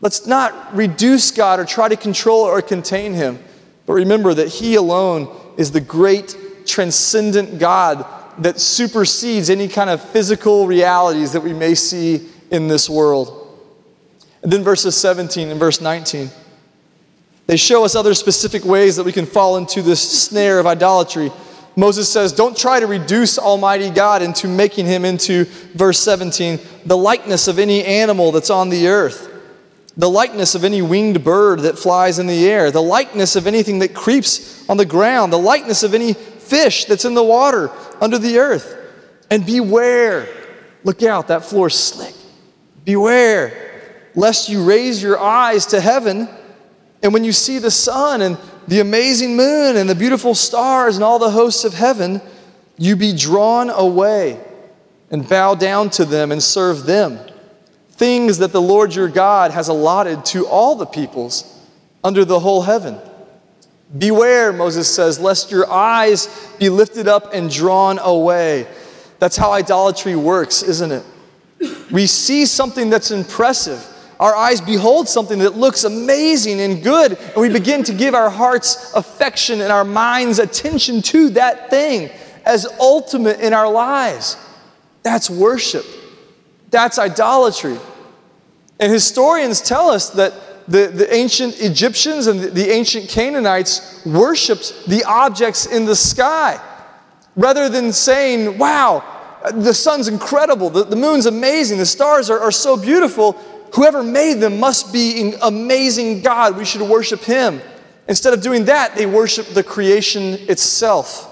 Let's 0.00 0.26
not 0.26 0.74
reduce 0.74 1.32
God 1.32 1.60
or 1.60 1.66
try 1.66 1.90
to 1.90 1.96
control 1.96 2.44
or 2.44 2.62
contain 2.62 3.12
him, 3.12 3.38
but 3.84 3.92
remember 3.92 4.32
that 4.32 4.48
he 4.48 4.76
alone 4.76 5.28
is 5.58 5.70
the 5.70 5.82
great 5.82 6.34
transcendent 6.64 7.58
God 7.58 8.06
that 8.38 8.58
supersedes 8.58 9.50
any 9.50 9.68
kind 9.68 9.90
of 9.90 10.02
physical 10.02 10.66
realities 10.66 11.32
that 11.32 11.42
we 11.42 11.52
may 11.52 11.74
see 11.74 12.26
in 12.50 12.68
this 12.68 12.88
world. 12.88 13.54
And 14.42 14.50
then 14.50 14.64
verses 14.64 14.96
17 14.96 15.50
and 15.50 15.60
verse 15.60 15.82
19. 15.82 16.30
They 17.46 17.56
show 17.56 17.84
us 17.84 17.94
other 17.94 18.14
specific 18.14 18.64
ways 18.64 18.96
that 18.96 19.04
we 19.04 19.12
can 19.12 19.26
fall 19.26 19.56
into 19.56 19.82
this 19.82 20.00
snare 20.22 20.58
of 20.58 20.66
idolatry. 20.66 21.32
Moses 21.76 22.10
says, 22.10 22.32
Don't 22.32 22.56
try 22.56 22.80
to 22.80 22.86
reduce 22.86 23.38
Almighty 23.38 23.90
God 23.90 24.22
into 24.22 24.48
making 24.48 24.86
him 24.86 25.04
into, 25.04 25.44
verse 25.74 25.98
17, 26.00 26.58
the 26.84 26.96
likeness 26.96 27.48
of 27.48 27.58
any 27.58 27.84
animal 27.84 28.32
that's 28.32 28.50
on 28.50 28.68
the 28.68 28.88
earth, 28.88 29.28
the 29.96 30.10
likeness 30.10 30.54
of 30.54 30.64
any 30.64 30.82
winged 30.82 31.24
bird 31.24 31.60
that 31.60 31.78
flies 31.78 32.18
in 32.18 32.26
the 32.26 32.48
air, 32.48 32.70
the 32.70 32.82
likeness 32.82 33.36
of 33.36 33.46
anything 33.46 33.80
that 33.80 33.94
creeps 33.94 34.68
on 34.68 34.76
the 34.76 34.84
ground, 34.84 35.32
the 35.32 35.38
likeness 35.38 35.82
of 35.82 35.94
any 35.94 36.12
fish 36.12 36.84
that's 36.84 37.04
in 37.04 37.14
the 37.14 37.24
water 37.24 37.70
under 38.00 38.18
the 38.18 38.38
earth. 38.38 38.76
And 39.30 39.46
beware, 39.46 40.28
look 40.84 41.02
out, 41.02 41.28
that 41.28 41.44
floor's 41.44 41.78
slick. 41.78 42.14
Beware, 42.84 44.10
lest 44.14 44.48
you 44.48 44.64
raise 44.64 45.02
your 45.02 45.18
eyes 45.18 45.66
to 45.66 45.80
heaven 45.80 46.28
and 47.02 47.12
when 47.12 47.24
you 47.24 47.32
see 47.32 47.58
the 47.58 47.70
sun 47.70 48.20
and 48.22 48.36
the 48.68 48.80
amazing 48.80 49.36
moon 49.36 49.76
and 49.76 49.88
the 49.88 49.94
beautiful 49.94 50.34
stars 50.34 50.96
and 50.96 51.04
all 51.04 51.18
the 51.18 51.30
hosts 51.30 51.64
of 51.64 51.74
heaven, 51.74 52.20
you 52.76 52.96
be 52.96 53.14
drawn 53.14 53.70
away 53.70 54.38
and 55.10 55.28
bow 55.28 55.54
down 55.54 55.90
to 55.90 56.04
them 56.04 56.30
and 56.30 56.42
serve 56.42 56.84
them. 56.84 57.18
Things 57.90 58.38
that 58.38 58.52
the 58.52 58.60
Lord 58.60 58.94
your 58.94 59.08
God 59.08 59.50
has 59.50 59.68
allotted 59.68 60.24
to 60.26 60.46
all 60.46 60.76
the 60.76 60.86
peoples 60.86 61.58
under 62.04 62.24
the 62.24 62.38
whole 62.38 62.62
heaven. 62.62 62.98
Beware, 63.96 64.52
Moses 64.52 64.92
says, 64.92 65.18
lest 65.18 65.50
your 65.50 65.70
eyes 65.70 66.28
be 66.58 66.68
lifted 66.68 67.08
up 67.08 67.34
and 67.34 67.50
drawn 67.50 67.98
away. 67.98 68.66
That's 69.18 69.36
how 69.36 69.52
idolatry 69.52 70.16
works, 70.16 70.62
isn't 70.62 70.92
it? 70.92 71.04
We 71.90 72.06
see 72.06 72.46
something 72.46 72.88
that's 72.88 73.10
impressive 73.10 73.86
our 74.20 74.36
eyes 74.36 74.60
behold 74.60 75.08
something 75.08 75.38
that 75.38 75.56
looks 75.56 75.84
amazing 75.84 76.60
and 76.60 76.82
good, 76.82 77.12
and 77.18 77.36
we 77.36 77.48
begin 77.48 77.82
to 77.84 77.94
give 77.94 78.14
our 78.14 78.28
hearts 78.28 78.92
affection 78.94 79.62
and 79.62 79.72
our 79.72 79.82
minds 79.84 80.38
attention 80.38 81.00
to 81.00 81.30
that 81.30 81.70
thing 81.70 82.10
as 82.44 82.66
ultimate 82.78 83.40
in 83.40 83.54
our 83.54 83.70
lives. 83.70 84.36
That's 85.02 85.30
worship. 85.30 85.86
That's 86.70 86.98
idolatry. 86.98 87.78
And 88.78 88.92
historians 88.92 89.62
tell 89.62 89.88
us 89.88 90.10
that 90.10 90.34
the, 90.68 90.88
the 90.88 91.12
ancient 91.12 91.60
Egyptians 91.60 92.26
and 92.26 92.40
the, 92.40 92.50
the 92.50 92.70
ancient 92.70 93.08
Canaanites 93.08 94.04
worshiped 94.04 94.86
the 94.86 95.02
objects 95.04 95.64
in 95.64 95.86
the 95.86 95.96
sky 95.96 96.60
rather 97.36 97.70
than 97.70 97.92
saying, 97.92 98.58
Wow, 98.58 99.02
the 99.54 99.72
sun's 99.72 100.08
incredible, 100.08 100.68
the, 100.68 100.84
the 100.84 100.96
moon's 100.96 101.24
amazing, 101.24 101.78
the 101.78 101.86
stars 101.86 102.28
are, 102.28 102.38
are 102.38 102.52
so 102.52 102.76
beautiful. 102.76 103.40
Whoever 103.74 104.02
made 104.02 104.34
them 104.40 104.58
must 104.58 104.92
be 104.92 105.20
an 105.20 105.34
amazing 105.42 106.22
God. 106.22 106.56
We 106.56 106.64
should 106.64 106.82
worship 106.82 107.20
him. 107.20 107.60
Instead 108.08 108.34
of 108.34 108.42
doing 108.42 108.64
that, 108.64 108.96
they 108.96 109.06
worshiped 109.06 109.54
the 109.54 109.62
creation 109.62 110.34
itself. 110.48 111.26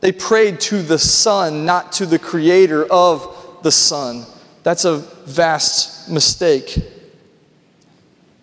They 0.00 0.12
prayed 0.12 0.60
to 0.60 0.82
the 0.82 0.98
sun, 0.98 1.64
not 1.64 1.92
to 1.92 2.06
the 2.06 2.18
creator 2.18 2.84
of 2.84 3.60
the 3.62 3.70
sun. 3.70 4.26
That's 4.62 4.84
a 4.84 4.96
vast 4.96 6.08
mistake. 6.10 6.78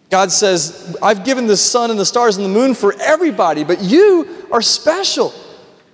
God 0.09 0.31
says, 0.31 0.95
I've 1.01 1.25
given 1.25 1.47
the 1.47 1.57
sun 1.57 1.89
and 1.89 1.99
the 1.99 2.05
stars 2.05 2.37
and 2.37 2.45
the 2.45 2.49
moon 2.49 2.75
for 2.75 2.93
everybody, 3.01 3.63
but 3.63 3.81
you 3.81 4.45
are 4.51 4.61
special. 4.61 5.33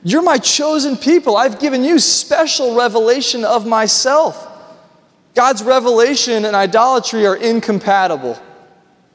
You're 0.03 0.21
my 0.21 0.37
chosen 0.37 0.97
people. 0.97 1.37
I've 1.37 1.59
given 1.59 1.83
you 1.83 1.99
special 1.99 2.75
revelation 2.75 3.45
of 3.45 3.65
myself. 3.65 4.48
God's 5.39 5.63
revelation 5.63 6.43
and 6.43 6.53
idolatry 6.53 7.25
are 7.25 7.37
incompatible. 7.37 8.37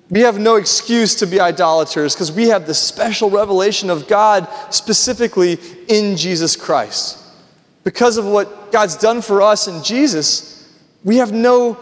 We 0.09 0.21
have 0.21 0.39
no 0.39 0.57
excuse 0.57 1.15
to 1.17 1.27
be 1.27 1.39
idolaters 1.39 2.15
because 2.15 2.33
we 2.33 2.49
have 2.49 2.67
the 2.67 2.73
special 2.73 3.29
revelation 3.29 3.91
of 3.91 4.09
God 4.09 4.49
specifically 4.71 5.59
in 5.87 6.17
Jesus 6.17 6.57
Christ. 6.57 7.19
Because 7.83 8.17
of 8.17 8.25
what 8.25 8.73
God's 8.73 8.97
done 8.97 9.21
for 9.21 9.43
us 9.43 9.69
in 9.69 9.85
Jesus, 9.85 10.67
we 11.05 11.19
have 11.19 11.31
no 11.31 11.77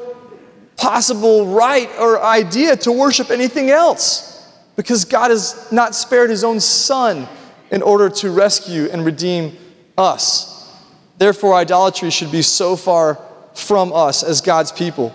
possible 0.76 1.46
right 1.46 1.88
or 2.00 2.20
idea 2.20 2.74
to 2.78 2.90
worship 2.90 3.30
anything 3.30 3.70
else 3.70 4.52
because 4.74 5.04
God 5.04 5.30
has 5.30 5.70
not 5.70 5.94
spared 5.94 6.30
his 6.30 6.42
own 6.42 6.58
son 6.58 7.28
in 7.70 7.80
order 7.80 8.08
to 8.08 8.32
rescue 8.32 8.88
and 8.90 9.04
redeem 9.04 9.56
us. 9.96 10.68
Therefore, 11.16 11.54
idolatry 11.54 12.10
should 12.10 12.32
be 12.32 12.42
so 12.42 12.74
far 12.74 13.20
from 13.54 13.92
us 13.92 14.22
as 14.22 14.40
God's 14.40 14.72
people. 14.72 15.14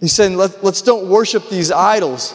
He 0.00 0.08
said, 0.08 0.32
Let, 0.32 0.62
us 0.64 0.82
don't 0.82 1.08
worship 1.08 1.48
these 1.48 1.70
idols. 1.70 2.34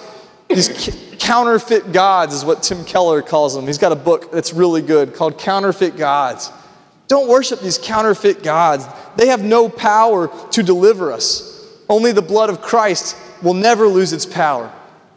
These 0.49 1.15
counterfeit 1.19 1.91
gods 1.91 2.33
is 2.33 2.45
what 2.45 2.61
Tim 2.63 2.83
Keller 2.85 3.21
calls 3.21 3.55
them. 3.55 3.65
He's 3.65 3.77
got 3.77 3.91
a 3.91 3.95
book 3.95 4.31
that's 4.31 4.53
really 4.53 4.81
good 4.81 5.13
called 5.15 5.39
Counterfeit 5.39 5.97
Gods. 5.97 6.51
Don't 7.07 7.27
worship 7.27 7.59
these 7.59 7.77
counterfeit 7.77 8.43
gods. 8.43 8.85
They 9.15 9.27
have 9.27 9.43
no 9.43 9.69
power 9.69 10.29
to 10.51 10.63
deliver 10.63 11.11
us. 11.11 11.49
Only 11.89 12.11
the 12.11 12.21
blood 12.21 12.49
of 12.49 12.61
Christ 12.61 13.15
will 13.41 13.53
never 13.53 13.87
lose 13.87 14.13
its 14.13 14.25
power. 14.25 14.71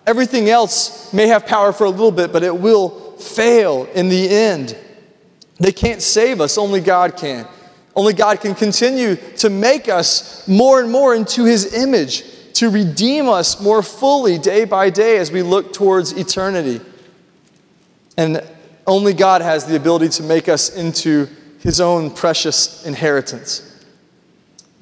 Everything 0.06 0.48
else 0.48 1.12
may 1.12 1.26
have 1.28 1.46
power 1.46 1.72
for 1.72 1.84
a 1.84 1.90
little 1.90 2.12
bit, 2.12 2.32
but 2.32 2.42
it 2.42 2.56
will 2.56 2.90
fail 3.18 3.88
in 3.94 4.08
the 4.08 4.28
end. 4.28 4.76
They 5.58 5.72
can't 5.72 6.02
save 6.02 6.40
us, 6.40 6.58
only 6.58 6.80
God 6.80 7.16
can. 7.16 7.48
Only 7.96 8.12
God 8.12 8.42
can 8.42 8.54
continue 8.54 9.16
to 9.38 9.48
make 9.48 9.88
us 9.88 10.46
more 10.46 10.80
and 10.80 10.92
more 10.92 11.14
into 11.14 11.44
His 11.44 11.74
image, 11.74 12.24
to 12.54 12.68
redeem 12.68 13.26
us 13.28 13.60
more 13.60 13.82
fully 13.82 14.38
day 14.38 14.66
by 14.66 14.90
day 14.90 15.16
as 15.16 15.32
we 15.32 15.42
look 15.42 15.72
towards 15.72 16.12
eternity. 16.12 16.80
And 18.18 18.46
only 18.86 19.14
God 19.14 19.40
has 19.40 19.64
the 19.64 19.76
ability 19.76 20.10
to 20.10 20.22
make 20.22 20.48
us 20.48 20.76
into 20.76 21.26
His 21.60 21.80
own 21.80 22.10
precious 22.10 22.84
inheritance. 22.84 23.84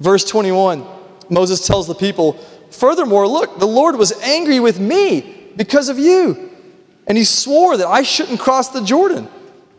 Verse 0.01 0.25
21, 0.25 0.85
Moses 1.29 1.65
tells 1.65 1.87
the 1.87 1.95
people, 1.95 2.33
Furthermore, 2.69 3.25
look, 3.27 3.59
the 3.59 3.65
Lord 3.65 3.95
was 3.95 4.11
angry 4.21 4.59
with 4.59 4.77
me 4.77 5.51
because 5.55 5.87
of 5.87 5.97
you. 5.97 6.51
And 7.07 7.17
he 7.17 7.23
swore 7.23 7.77
that 7.77 7.87
I 7.87 8.01
shouldn't 8.01 8.41
cross 8.41 8.69
the 8.69 8.81
Jordan 8.81 9.29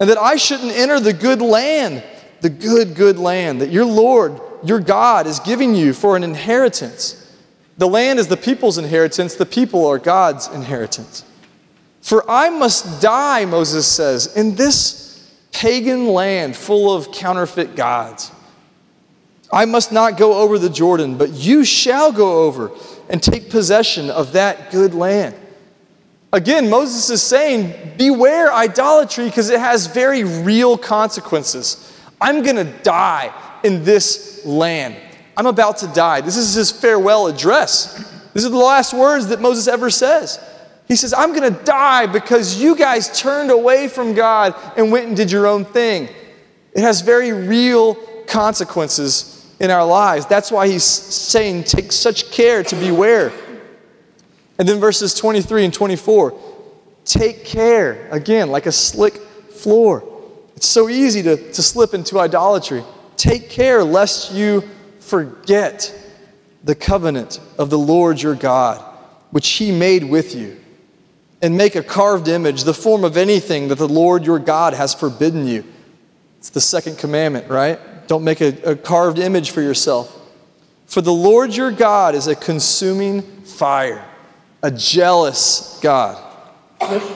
and 0.01 0.09
that 0.09 0.17
I 0.17 0.37
shouldn't 0.37 0.73
enter 0.73 1.01
the 1.01 1.13
good 1.13 1.43
land 1.43 2.03
the 2.41 2.51
good, 2.51 2.95
good 2.95 3.19
land 3.19 3.61
that 3.61 3.71
your 3.71 3.85
Lord, 3.85 4.41
your 4.65 4.81
God, 4.81 5.27
is 5.27 5.41
giving 5.41 5.75
you 5.75 5.93
for 5.93 6.17
an 6.17 6.23
inheritance. 6.23 7.23
The 7.79 7.89
land 7.89 8.19
is 8.19 8.29
the 8.29 8.37
people's 8.37 8.79
inheritance, 8.79 9.35
the 9.35 9.47
people 9.47 9.87
are 9.87 9.99
God's 9.99 10.49
inheritance. 10.49 11.25
For 12.01 12.29
I 12.31 12.51
must 12.51 13.03
die, 13.03 13.45
Moses 13.45 13.87
says, 13.87 14.37
in 14.37 14.55
this 14.55 15.35
pagan 15.53 16.07
land 16.07 16.57
full 16.57 16.95
of 16.95 17.11
counterfeit 17.13 17.75
gods. 17.75 18.31
I 19.53 19.65
must 19.65 19.93
not 19.93 20.17
go 20.17 20.35
over 20.35 20.59
the 20.59 20.71
Jordan, 20.71 21.17
but 21.17 21.31
you 21.31 21.65
shall 21.65 22.13
go 22.13 22.45
over 22.45 22.71
and 23.09 23.23
take 23.23 23.51
possession 23.51 24.11
of 24.11 24.33
that 24.33 24.71
good 24.71 24.95
land. 24.95 25.35
Again, 26.33 26.69
Moses 26.69 27.09
is 27.09 27.23
saying, 27.23 27.97
beware 27.97 28.53
idolatry 28.53 29.27
because 29.27 29.49
it 29.49 29.61
has 29.61 29.87
very 29.87 30.25
real 30.25 30.77
consequences. 30.77 31.96
I'm 32.21 32.43
going 32.43 32.57
to 32.57 32.65
die 32.83 33.33
in 33.63 33.85
this 33.85 34.45
land. 34.45 34.97
I'm 35.37 35.47
about 35.47 35.79
to 35.79 35.89
die. 35.89 36.21
This 36.23 36.37
is 36.37 36.55
his 36.55 36.71
farewell 36.71 37.27
address. 37.27 37.95
These 38.33 38.47
are 38.47 38.51
the 38.51 38.57
last 38.57 38.95
words 38.95 39.29
that 39.29 39.41
Moses 39.41 39.69
ever 39.69 39.91
says. 39.91 40.41
He 40.89 40.97
says, 40.97 41.13
I'm 41.13 41.35
going 41.35 41.53
to 41.53 41.65
die 41.65 42.07
because 42.07 42.61
you 42.61 42.77
guys 42.77 43.21
turned 43.21 43.51
away 43.51 43.89
from 43.89 44.15
God 44.15 44.55
and 44.77 44.93
went 44.93 45.09
and 45.09 45.17
did 45.17 45.31
your 45.31 45.47
own 45.47 45.65
thing. 45.65 46.09
It 46.73 46.83
has 46.83 47.01
very 47.01 47.33
real 47.33 47.97
consequences 48.27 49.55
in 49.59 49.71
our 49.71 49.85
lives. 49.85 50.27
That's 50.27 50.51
why 50.51 50.69
he's 50.69 50.85
saying, 50.85 51.65
take 51.65 51.91
such 51.93 52.31
care 52.31 52.63
to 52.63 52.77
beware. 52.77 53.33
And 54.59 54.69
then 54.69 54.81
verses 54.81 55.15
23 55.15 55.65
and 55.65 55.75
24 55.75 56.39
take 57.05 57.45
care, 57.45 58.09
again, 58.11 58.51
like 58.51 58.67
a 58.67 58.73
slick 58.73 59.15
floor. 59.15 60.16
It's 60.57 60.67
so 60.67 60.89
easy 60.89 61.23
to, 61.23 61.37
to 61.53 61.63
slip 61.63 61.95
into 61.95 62.19
idolatry. 62.19 62.83
Take 63.17 63.51
care 63.51 63.85
lest 63.85 64.33
you 64.33 64.65
forget 65.01 65.95
the 66.65 66.75
covenant 66.75 67.41
of 67.59 67.71
the 67.71 67.79
Lord 67.79 68.21
your 68.21 68.35
God, 68.35 68.83
which 69.31 69.49
he 69.51 69.71
made 69.71 70.03
with 70.03 70.35
you, 70.35 70.59
and 71.43 71.57
make 71.57 71.77
a 71.77 71.83
carved 71.83 72.27
image, 72.27 72.65
the 72.65 72.75
form 72.75 73.05
of 73.05 73.17
anything 73.17 73.69
that 73.69 73.79
the 73.79 73.89
Lord 73.89 74.25
your 74.25 74.39
God 74.39 74.75
has 74.75 74.95
forbidden 74.95 75.47
you. 75.47 75.65
It's 76.39 76.51
the 76.51 76.61
second 76.61 76.99
commandment, 76.99 77.49
right? 77.49 77.79
Don't 78.09 78.25
make 78.25 78.41
a, 78.41 78.49
a 78.63 78.77
carved 78.77 79.19
image 79.19 79.51
for 79.51 79.61
yourself. 79.61 80.13
For 80.87 81.01
the 81.01 81.13
Lord 81.13 81.55
your 81.55 81.71
God 81.71 82.15
is 82.15 82.27
a 82.29 82.35
consuming 82.35 83.23
fire, 83.23 84.05
a 84.63 84.71
jealous 84.71 85.79
God. 85.83 86.23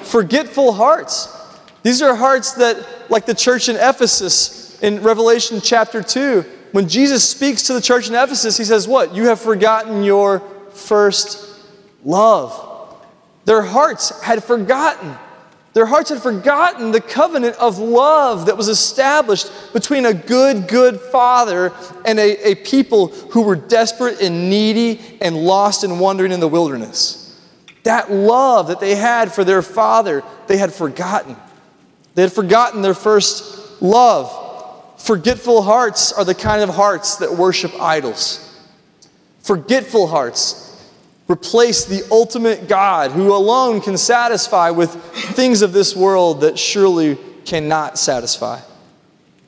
Forgetful 0.03 0.73
hearts. 0.73 1.40
These 1.83 2.03
are 2.03 2.15
hearts 2.15 2.53
that, 2.55 3.11
like 3.11 3.27
the 3.27 3.35
church 3.35 3.69
in 3.69 3.77
Ephesus 3.77 4.81
in 4.83 5.03
Revelation 5.03 5.61
chapter 5.63 6.03
2, 6.03 6.45
when 6.73 6.89
Jesus 6.89 7.29
speaks 7.29 7.65
to 7.65 7.73
the 7.73 7.81
church 7.81 8.09
in 8.09 8.15
Ephesus, 8.15 8.57
he 8.57 8.65
says, 8.65 8.87
What? 8.87 9.15
You 9.15 9.25
have 9.27 9.41
forgotten 9.41 10.05
your 10.05 10.41
first 10.73 11.59
love. 12.05 12.67
Their 13.45 13.63
hearts 13.63 14.23
had 14.23 14.45
forgotten. 14.45 15.17
Their 15.73 15.87
hearts 15.87 16.11
had 16.11 16.21
forgotten 16.21 16.91
the 16.91 17.01
covenant 17.01 17.57
of 17.57 17.79
love 17.79 18.47
that 18.47 18.57
was 18.57 18.69
established 18.69 19.51
between 19.73 20.05
a 20.05 20.13
good, 20.13 20.67
good 20.67 21.01
father 21.01 21.73
and 22.05 22.19
a, 22.19 22.51
a 22.51 22.55
people 22.57 23.09
who 23.09 23.43
were 23.43 23.55
desperate 23.55 24.21
and 24.21 24.51
needy 24.51 25.01
and 25.21 25.37
lost 25.37 25.85
and 25.85 26.01
wandering 26.01 26.33
in 26.33 26.41
the 26.41 26.49
wilderness. 26.49 27.41
That 27.85 28.11
love 28.11 28.69
that 28.69 28.81
they 28.81 28.97
had 28.97 29.33
for 29.33 29.45
their 29.45 29.63
father, 29.63 30.25
they 30.49 30.57
had 30.57 30.73
forgotten. 30.73 31.37
They 32.21 32.25
had 32.25 32.35
forgotten 32.35 32.83
their 32.83 32.93
first 32.93 33.81
love. 33.81 34.31
Forgetful 34.99 35.63
hearts 35.63 36.13
are 36.13 36.23
the 36.23 36.35
kind 36.35 36.61
of 36.61 36.69
hearts 36.69 37.17
that 37.17 37.33
worship 37.33 37.73
idols. 37.81 38.47
Forgetful 39.39 40.07
hearts 40.07 40.87
replace 41.29 41.87
the 41.87 42.07
ultimate 42.11 42.69
God 42.69 43.13
who 43.13 43.35
alone 43.35 43.81
can 43.81 43.97
satisfy 43.97 44.69
with 44.69 44.95
things 45.33 45.63
of 45.63 45.73
this 45.73 45.97
world 45.97 46.43
that 46.43 46.59
surely 46.59 47.17
cannot 47.47 47.99
satisfy. 47.99 48.61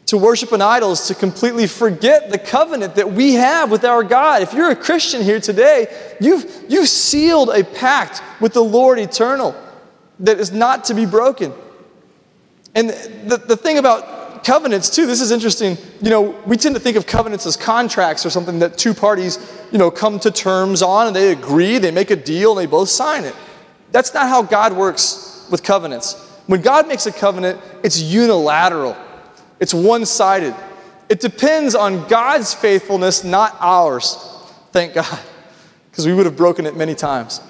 To 0.06 0.16
worship 0.16 0.52
an 0.52 0.62
idol 0.62 0.92
is 0.92 1.08
to 1.08 1.14
completely 1.14 1.66
forget 1.66 2.30
the 2.30 2.38
covenant 2.38 2.94
that 2.94 3.12
we 3.12 3.34
have 3.34 3.70
with 3.70 3.84
our 3.84 4.02
God. 4.02 4.40
If 4.40 4.54
you're 4.54 4.70
a 4.70 4.76
Christian 4.76 5.20
here 5.20 5.40
today, 5.40 5.94
you've, 6.22 6.64
you've 6.70 6.88
sealed 6.88 7.50
a 7.50 7.64
pact 7.64 8.22
with 8.40 8.54
the 8.54 8.64
Lord 8.64 8.98
eternal 8.98 9.54
that 10.20 10.40
is 10.40 10.52
not 10.52 10.84
to 10.84 10.94
be 10.94 11.04
broken. 11.04 11.52
And 12.74 12.90
the, 12.90 13.36
the 13.36 13.56
thing 13.56 13.78
about 13.78 14.44
covenants, 14.44 14.90
too, 14.90 15.06
this 15.06 15.20
is 15.20 15.30
interesting. 15.30 15.76
You 16.00 16.10
know, 16.10 16.20
we 16.46 16.56
tend 16.56 16.74
to 16.74 16.80
think 16.80 16.96
of 16.96 17.06
covenants 17.06 17.46
as 17.46 17.56
contracts 17.56 18.26
or 18.26 18.30
something 18.30 18.58
that 18.60 18.78
two 18.78 18.94
parties, 18.94 19.38
you 19.70 19.78
know, 19.78 19.90
come 19.90 20.18
to 20.20 20.30
terms 20.30 20.82
on 20.82 21.06
and 21.06 21.14
they 21.14 21.32
agree, 21.32 21.78
they 21.78 21.90
make 21.90 22.10
a 22.10 22.16
deal, 22.16 22.52
and 22.52 22.60
they 22.60 22.70
both 22.70 22.88
sign 22.88 23.24
it. 23.24 23.34
That's 23.92 24.14
not 24.14 24.28
how 24.28 24.42
God 24.42 24.72
works 24.72 25.46
with 25.50 25.62
covenants. 25.62 26.14
When 26.46 26.60
God 26.60 26.88
makes 26.88 27.06
a 27.06 27.12
covenant, 27.12 27.60
it's 27.82 28.00
unilateral, 28.00 28.96
it's 29.60 29.74
one 29.74 30.06
sided. 30.06 30.54
It 31.08 31.20
depends 31.20 31.74
on 31.74 32.08
God's 32.08 32.54
faithfulness, 32.54 33.22
not 33.22 33.54
ours. 33.60 34.16
Thank 34.72 34.94
God, 34.94 35.20
because 35.90 36.06
we 36.06 36.14
would 36.14 36.24
have 36.24 36.36
broken 36.36 36.64
it 36.64 36.74
many 36.74 36.94
times. 36.94 37.40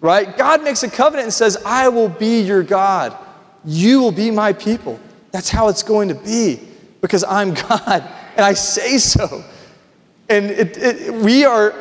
Right? 0.00 0.36
God 0.38 0.62
makes 0.62 0.82
a 0.84 0.88
covenant 0.88 1.24
and 1.24 1.34
says, 1.34 1.58
I 1.66 1.88
will 1.88 2.08
be 2.08 2.40
your 2.40 2.62
God. 2.62 3.16
You 3.64 4.00
will 4.00 4.12
be 4.12 4.30
my 4.30 4.52
people. 4.52 4.98
That's 5.32 5.48
how 5.48 5.68
it's 5.68 5.82
going 5.82 6.08
to 6.08 6.14
be 6.14 6.60
because 7.00 7.24
I'm 7.24 7.54
God 7.68 8.08
and 8.36 8.44
I 8.44 8.54
say 8.54 8.98
so. 8.98 9.44
And 10.28 10.46
it, 10.50 10.76
it, 10.76 11.14
we 11.14 11.44
are, 11.44 11.74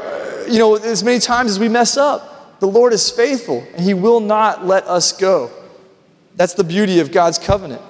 you 0.47 0.59
know, 0.59 0.75
as 0.75 1.03
many 1.03 1.19
times 1.19 1.51
as 1.51 1.59
we 1.59 1.69
mess 1.69 1.97
up, 1.97 2.59
the 2.59 2.67
Lord 2.67 2.93
is 2.93 3.09
faithful 3.09 3.65
and 3.73 3.81
He 3.81 3.93
will 3.93 4.19
not 4.19 4.65
let 4.65 4.85
us 4.85 5.13
go. 5.13 5.51
That's 6.35 6.53
the 6.53 6.63
beauty 6.63 6.99
of 6.99 7.11
God's 7.11 7.37
covenant. 7.37 7.81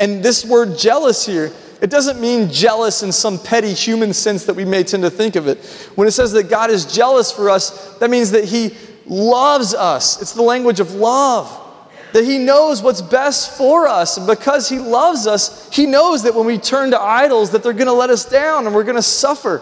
And 0.00 0.22
this 0.22 0.44
word 0.44 0.78
jealous 0.78 1.24
here, 1.24 1.52
it 1.80 1.90
doesn't 1.90 2.20
mean 2.20 2.50
jealous 2.50 3.02
in 3.02 3.12
some 3.12 3.38
petty 3.38 3.72
human 3.72 4.12
sense 4.12 4.44
that 4.46 4.54
we 4.54 4.64
may 4.64 4.82
tend 4.84 5.02
to 5.02 5.10
think 5.10 5.36
of 5.36 5.48
it. 5.48 5.58
When 5.94 6.08
it 6.08 6.12
says 6.12 6.32
that 6.32 6.48
God 6.48 6.70
is 6.70 6.84
jealous 6.84 7.30
for 7.30 7.50
us, 7.50 7.96
that 7.98 8.10
means 8.10 8.30
that 8.30 8.44
He 8.44 8.74
loves 9.06 9.74
us. 9.74 10.20
It's 10.22 10.32
the 10.32 10.42
language 10.42 10.80
of 10.80 10.94
love 10.94 11.60
that 12.14 12.24
He 12.24 12.38
knows 12.38 12.80
what's 12.80 13.02
best 13.02 13.58
for 13.58 13.88
us. 13.88 14.16
And 14.16 14.26
because 14.26 14.68
He 14.68 14.78
loves 14.78 15.26
us, 15.26 15.68
He 15.72 15.84
knows 15.84 16.22
that 16.22 16.34
when 16.34 16.46
we 16.46 16.58
turn 16.58 16.92
to 16.92 17.00
idols, 17.00 17.50
that 17.50 17.64
they're 17.64 17.72
going 17.72 17.88
to 17.88 17.92
let 17.92 18.08
us 18.08 18.24
down 18.24 18.66
and 18.66 18.74
we're 18.74 18.84
going 18.84 18.94
to 18.94 19.02
suffer. 19.02 19.60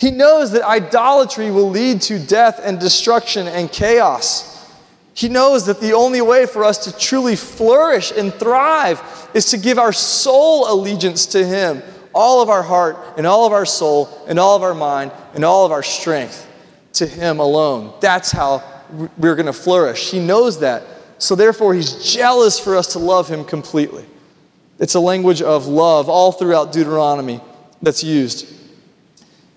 He 0.00 0.10
knows 0.10 0.52
that 0.52 0.62
idolatry 0.62 1.50
will 1.50 1.68
lead 1.68 2.00
to 2.02 2.18
death 2.18 2.60
and 2.62 2.80
destruction 2.80 3.46
and 3.46 3.70
chaos. 3.70 4.74
He 5.12 5.28
knows 5.28 5.66
that 5.66 5.78
the 5.78 5.92
only 5.92 6.22
way 6.22 6.46
for 6.46 6.64
us 6.64 6.84
to 6.84 6.98
truly 6.98 7.36
flourish 7.36 8.10
and 8.10 8.32
thrive 8.32 9.02
is 9.34 9.50
to 9.50 9.58
give 9.58 9.78
our 9.78 9.92
sole 9.92 10.72
allegiance 10.72 11.26
to 11.26 11.44
Him, 11.44 11.82
all 12.14 12.40
of 12.40 12.48
our 12.48 12.62
heart 12.62 12.96
and 13.18 13.26
all 13.26 13.46
of 13.46 13.52
our 13.52 13.66
soul 13.66 14.24
and 14.26 14.38
all 14.38 14.56
of 14.56 14.62
our 14.62 14.74
mind 14.74 15.12
and 15.34 15.44
all 15.44 15.66
of 15.66 15.72
our 15.72 15.82
strength 15.82 16.50
to 16.94 17.06
Him 17.06 17.38
alone. 17.38 17.92
That's 18.00 18.32
how 18.32 18.62
we're 19.18 19.36
going 19.36 19.44
to 19.44 19.52
flourish. 19.52 20.10
He 20.10 20.20
knows 20.20 20.60
that. 20.60 20.95
So, 21.18 21.34
therefore, 21.34 21.74
He's 21.74 22.12
jealous 22.12 22.58
for 22.58 22.76
us 22.76 22.92
to 22.92 22.98
love 22.98 23.28
Him 23.28 23.44
completely. 23.44 24.04
It's 24.78 24.94
a 24.94 25.00
language 25.00 25.40
of 25.40 25.66
love 25.66 26.08
all 26.08 26.32
throughout 26.32 26.72
Deuteronomy 26.72 27.40
that's 27.80 28.04
used. 28.04 28.52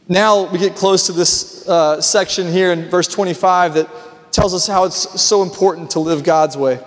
Now 0.08 0.50
we 0.50 0.58
get 0.58 0.76
close 0.76 1.06
to 1.06 1.12
this 1.12 1.68
uh, 1.68 2.02
section 2.02 2.48
here 2.52 2.72
in 2.72 2.90
verse 2.90 3.08
25 3.08 3.76
that 3.76 3.90
tells 4.32 4.54
us 4.54 4.66
how 4.66 4.86
it's 4.86 5.22
so 5.22 5.44
important 5.44 5.92
to 5.92 6.00
live 6.00 6.24
God's 6.24 6.58
way. 6.58 6.80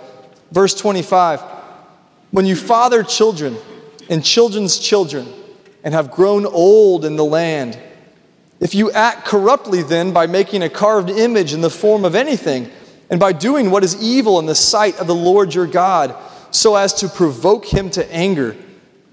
Verse 0.51 0.73
25 0.73 1.41
When 2.31 2.45
you 2.45 2.55
father 2.55 3.03
children 3.03 3.55
and 4.09 4.23
children's 4.23 4.77
children 4.77 5.27
and 5.83 5.93
have 5.93 6.11
grown 6.11 6.45
old 6.45 7.05
in 7.05 7.15
the 7.15 7.23
land, 7.23 7.79
if 8.59 8.75
you 8.75 8.91
act 8.91 9.25
corruptly 9.25 9.83
then 9.83 10.11
by 10.11 10.27
making 10.27 10.63
a 10.63 10.69
carved 10.69 11.09
image 11.09 11.53
in 11.53 11.61
the 11.61 11.69
form 11.69 12.03
of 12.03 12.15
anything, 12.15 12.69
and 13.13 13.19
by 13.19 13.31
doing 13.31 13.69
what 13.69 13.83
is 13.83 14.01
evil 14.01 14.39
in 14.39 14.47
the 14.47 14.55
sight 14.55 14.97
of 14.97 15.05
the 15.05 15.13
Lord 15.13 15.53
your 15.53 15.67
God, 15.67 16.15
so 16.49 16.75
as 16.75 16.95
to 16.95 17.07
provoke 17.07 17.63
him 17.63 17.91
to 17.91 18.11
anger, 18.11 18.57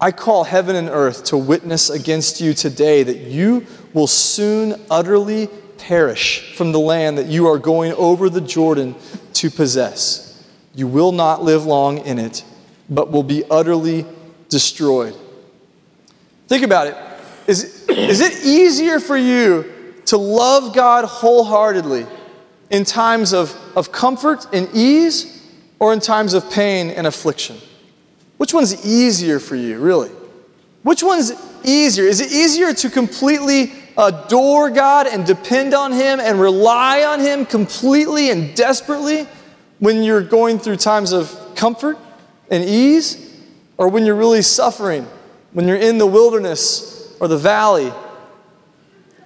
I 0.00 0.10
call 0.10 0.44
heaven 0.44 0.74
and 0.74 0.88
earth 0.88 1.24
to 1.24 1.36
witness 1.36 1.90
against 1.90 2.40
you 2.40 2.54
today 2.54 3.02
that 3.02 3.18
you 3.18 3.66
will 3.92 4.06
soon 4.06 4.80
utterly 4.90 5.48
perish 5.76 6.56
from 6.56 6.72
the 6.72 6.80
land 6.80 7.18
that 7.18 7.26
you 7.26 7.46
are 7.46 7.58
going 7.58 7.92
over 7.92 8.30
the 8.30 8.40
Jordan 8.40 8.94
to 9.34 9.50
possess. 9.50 10.48
You 10.74 10.86
will 10.86 11.12
not 11.12 11.42
live 11.42 11.66
long 11.66 11.98
in 11.98 12.18
it, 12.18 12.42
but 12.88 13.10
will 13.10 13.22
be 13.22 13.44
utterly 13.50 14.06
destroyed. 14.48 15.14
Think 16.48 16.64
about 16.64 16.86
it. 16.86 16.96
Is, 17.46 17.86
is 17.90 18.22
it 18.22 18.46
easier 18.46 18.98
for 18.98 19.18
you 19.18 19.70
to 20.06 20.16
love 20.16 20.74
God 20.74 21.04
wholeheartedly 21.04 22.06
in 22.70 22.84
times 22.84 23.34
of, 23.34 23.54
of 23.76 23.92
comfort 23.92 24.46
and 24.52 24.68
ease 24.74 25.42
or 25.78 25.92
in 25.92 26.00
times 26.00 26.34
of 26.34 26.50
pain 26.50 26.90
and 26.90 27.06
affliction? 27.06 27.56
Which 28.36 28.54
one's 28.54 28.86
easier 28.86 29.38
for 29.38 29.56
you, 29.56 29.78
really? 29.78 30.10
Which 30.82 31.02
one's 31.02 31.32
easier? 31.62 32.04
Is 32.04 32.20
it 32.20 32.32
easier 32.32 32.72
to 32.72 32.88
completely 32.88 33.72
adore 33.98 34.70
God 34.70 35.06
and 35.06 35.26
depend 35.26 35.74
on 35.74 35.92
Him 35.92 36.20
and 36.20 36.40
rely 36.40 37.02
on 37.02 37.20
Him 37.20 37.44
completely 37.44 38.30
and 38.30 38.54
desperately 38.54 39.26
when 39.78 40.02
you're 40.02 40.22
going 40.22 40.58
through 40.58 40.76
times 40.76 41.12
of 41.12 41.38
comfort 41.54 41.98
and 42.50 42.64
ease, 42.64 43.34
or 43.76 43.88
when 43.88 44.04
you're 44.04 44.14
really 44.14 44.42
suffering, 44.42 45.06
when 45.52 45.68
you're 45.68 45.76
in 45.76 45.98
the 45.98 46.06
wilderness 46.06 47.14
or 47.20 47.28
the 47.28 47.36
valley? 47.36 47.92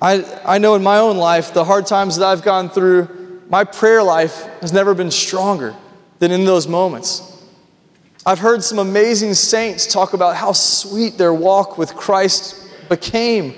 I, 0.03 0.25
I 0.45 0.59
know 0.59 0.75
in 0.75 0.83
my 0.83 0.99
own 0.99 1.17
life, 1.17 1.55
the 1.55 1.65
hard 1.65 1.87
times 1.87 2.17
that 2.17 2.27
I've 2.27 2.43
gone 2.43 2.69
through, 2.69 3.09
my 3.49 3.65
prayer 3.65 4.03
life 4.03 4.45
has 4.61 4.73
never 4.73 4.95
been 4.95 5.11
stronger 5.11 5.75
than 6.19 6.31
in 6.31 6.45
those 6.45 6.67
moments. 6.67 7.31
I've 8.27 8.39
heard 8.39 8.65
some 8.65 8.79
amazing 8.79 9.35
saints 9.35 9.87
talk 9.87 10.15
about 10.15 10.37
how 10.37 10.53
sweet 10.53 11.19
their 11.19 11.35
walk 11.35 11.77
with 11.77 11.95
Christ 11.95 12.67
became 12.89 13.55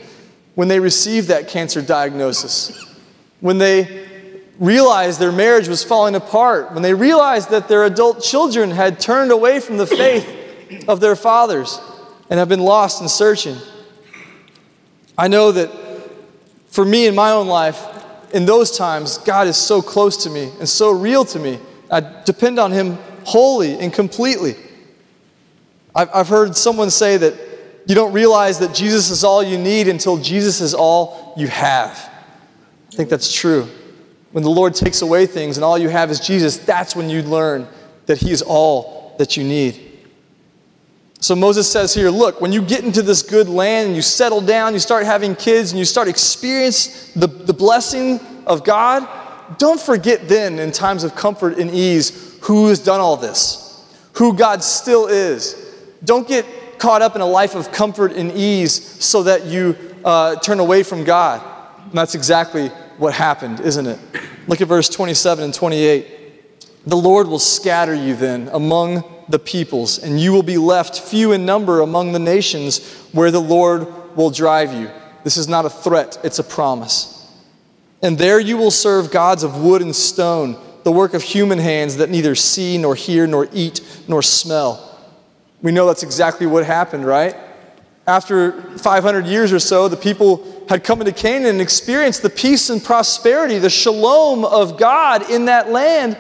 when 0.57 0.69
they 0.69 0.81
received 0.81 1.29
that 1.29 1.49
cancer 1.49 1.81
diagnosis, 1.81 2.85
when 3.41 3.59
they 3.59 4.07
realized 4.59 5.21
their 5.21 5.33
marriage 5.33 5.69
was 5.69 5.85
falling 5.85 6.15
apart, 6.15 6.73
when 6.73 6.83
they 6.83 6.95
realized 6.95 7.51
that 7.51 7.69
their 7.69 7.85
adult 7.85 8.23
children 8.23 8.71
had 8.71 8.99
turned 8.99 9.31
away 9.31 9.61
from 9.61 9.77
the 9.77 9.87
faith 9.87 10.89
of 10.89 11.01
their 11.01 11.15
fathers 11.15 11.79
and 12.31 12.39
have 12.39 12.49
been 12.49 12.61
lost 12.61 13.01
in 13.03 13.09
searching. 13.09 13.57
I 15.17 15.29
know 15.29 15.53
that 15.53 15.71
for 16.69 16.85
me 16.85 17.07
in 17.07 17.15
my 17.15 17.31
own 17.31 17.47
life, 17.47 17.85
in 18.37 18.45
those 18.45 18.77
times, 18.77 19.17
God 19.19 19.47
is 19.47 19.57
so 19.57 19.81
close 19.81 20.25
to 20.25 20.31
me 20.31 20.53
and 20.59 20.69
so 20.69 20.91
real 20.91 21.25
to 21.25 21.39
me. 21.39 21.59
I 21.91 22.01
depend 22.27 22.59
on 22.59 22.71
Him 22.71 22.99
wholly 23.25 23.79
and 23.79 23.91
completely. 23.91 24.57
I've 25.95 26.29
heard 26.29 26.55
someone 26.55 26.91
say 26.91 27.17
that 27.17 27.35
you 27.87 27.95
don't 27.95 28.13
realize 28.13 28.59
that 28.59 28.75
Jesus 28.75 29.09
is 29.09 29.25
all 29.25 29.43
you 29.43 29.57
need 29.57 29.89
until 29.89 30.19
Jesus 30.19 30.61
is 30.61 30.75
all 30.75 31.33
you 31.39 31.49
have. 31.49 32.13
I 32.93 32.95
think 32.95 33.09
that's 33.09 33.33
true. 33.33 33.67
When 34.33 34.45
the 34.45 34.51
Lord 34.51 34.75
takes 34.75 35.01
away 35.01 35.25
things 35.25 35.57
and 35.57 35.65
all 35.65 35.79
you 35.79 35.89
have 35.89 36.11
is 36.11 36.21
Jesus, 36.21 36.59
that's 36.59 36.95
when 36.95 37.09
you 37.09 37.23
learn 37.23 37.67
that 38.05 38.19
He 38.19 38.33
is 38.33 38.43
all 38.43 39.15
that 39.19 39.39
you 39.39 39.45
need. 39.45 39.96
So 41.21 41.35
Moses 41.35 41.71
says 41.71 41.95
here, 41.95 42.11
look, 42.11 42.41
when 42.41 42.53
you 42.53 42.63
get 42.63 42.85
into 42.85 43.03
this 43.03 43.23
good 43.23 43.49
land 43.49 43.89
and 43.89 43.97
you 43.97 44.03
settle 44.03 44.41
down, 44.41 44.75
you 44.75 44.79
start 44.79 45.07
having 45.07 45.35
kids, 45.35 45.73
and 45.73 45.79
you 45.79 45.85
start 45.85 46.09
experience 46.09 47.13
the, 47.15 47.27
the 47.27 47.55
blessing 47.55 48.21
of 48.47 48.65
God, 48.65 49.09
don't 49.59 49.81
forget 49.81 50.29
then, 50.29 50.59
in 50.59 50.73
times 50.73 51.05
of 51.05 51.15
comfort 51.15 51.59
and 51.59 51.71
ease, 51.71 52.39
who 52.43 52.69
has 52.69 52.79
done 52.79 53.01
all 53.01 53.17
this, 53.17 53.85
who 54.15 54.37
God 54.37 54.63
still 54.63 55.07
is. 55.07 55.55
Don't 56.05 56.29
get 56.29 56.45
caught 56.79 57.03
up 57.03 57.15
in 57.17 57.23
a 57.23 57.27
life 57.27 57.55
of 57.55 57.73
comfort 57.73 58.13
and 58.13 58.31
ease 58.33 59.05
so 59.05 59.23
that 59.23 59.47
you 59.47 59.77
uh, 60.05 60.37
turn 60.37 60.61
away 60.61 60.83
from 60.83 61.05
God. 61.05 61.43
And 61.85 61.93
that's 61.93 62.15
exactly 62.15 62.69
what 62.99 63.15
happened, 63.15 63.61
isn't 63.61 63.87
it? 63.87 63.99
Look 64.47 64.61
at 64.61 64.69
verse 64.69 64.89
27 64.89 65.45
and 65.45 65.55
28. 65.55 66.07
The 66.87 66.97
Lord 66.97 67.27
will 67.27 67.41
scatter 67.41 67.95
you 67.95 68.15
then 68.15 68.49
among 68.53 69.05
the 69.29 69.39
peoples, 69.41 69.99
and 69.99 70.21
you 70.21 70.33
will 70.33 70.45
be 70.45 70.57
left 70.57 71.01
few 71.01 71.33
in 71.33 71.45
number 71.45 71.81
among 71.81 72.13
the 72.13 72.21
nations 72.21 72.95
where 73.13 73.33
the 73.33 73.41
Lord 73.41 74.17
will 74.17 74.31
drive 74.31 74.73
you. 74.73 74.89
This 75.25 75.37
is 75.37 75.49
not 75.49 75.65
a 75.67 75.71
threat, 75.71 76.19
it's 76.23 76.39
a 76.39 76.45
promise. 76.45 77.13
And 78.03 78.17
there 78.17 78.39
you 78.39 78.57
will 78.57 78.71
serve 78.71 79.11
gods 79.11 79.43
of 79.43 79.63
wood 79.63 79.83
and 79.83 79.95
stone, 79.95 80.57
the 80.85 80.93
work 80.93 81.15
of 81.15 81.23
human 81.23 81.59
hands 81.59 81.97
that 81.97 82.09
neither 82.09 82.37
see, 82.37 82.79
nor 82.79 82.95
hear, 82.95 83.27
nor 83.27 83.49
eat, 83.53 83.81
nor 84.07 84.23
smell. 84.23 84.97
We 85.63 85.73
know 85.73 85.87
that's 85.87 86.05
exactly 86.05 86.47
what 86.47 86.65
happened, 86.65 87.05
right? 87.05 87.35
After 88.07 88.63
500 88.79 89.27
years 89.27 89.53
or 89.53 89.59
so, 89.59 89.89
the 89.89 89.97
people 89.97 90.65
had 90.69 90.85
come 90.85 91.01
into 91.01 91.13
Canaan 91.13 91.47
and 91.47 91.61
experienced 91.61 92.23
the 92.23 92.31
peace 92.31 92.71
and 92.71 92.83
prosperity, 92.83 93.59
the 93.59 93.71
shalom 93.71 94.45
of 94.45 94.79
God 94.79 95.29
in 95.29 95.47
that 95.47 95.71
land. 95.71 96.17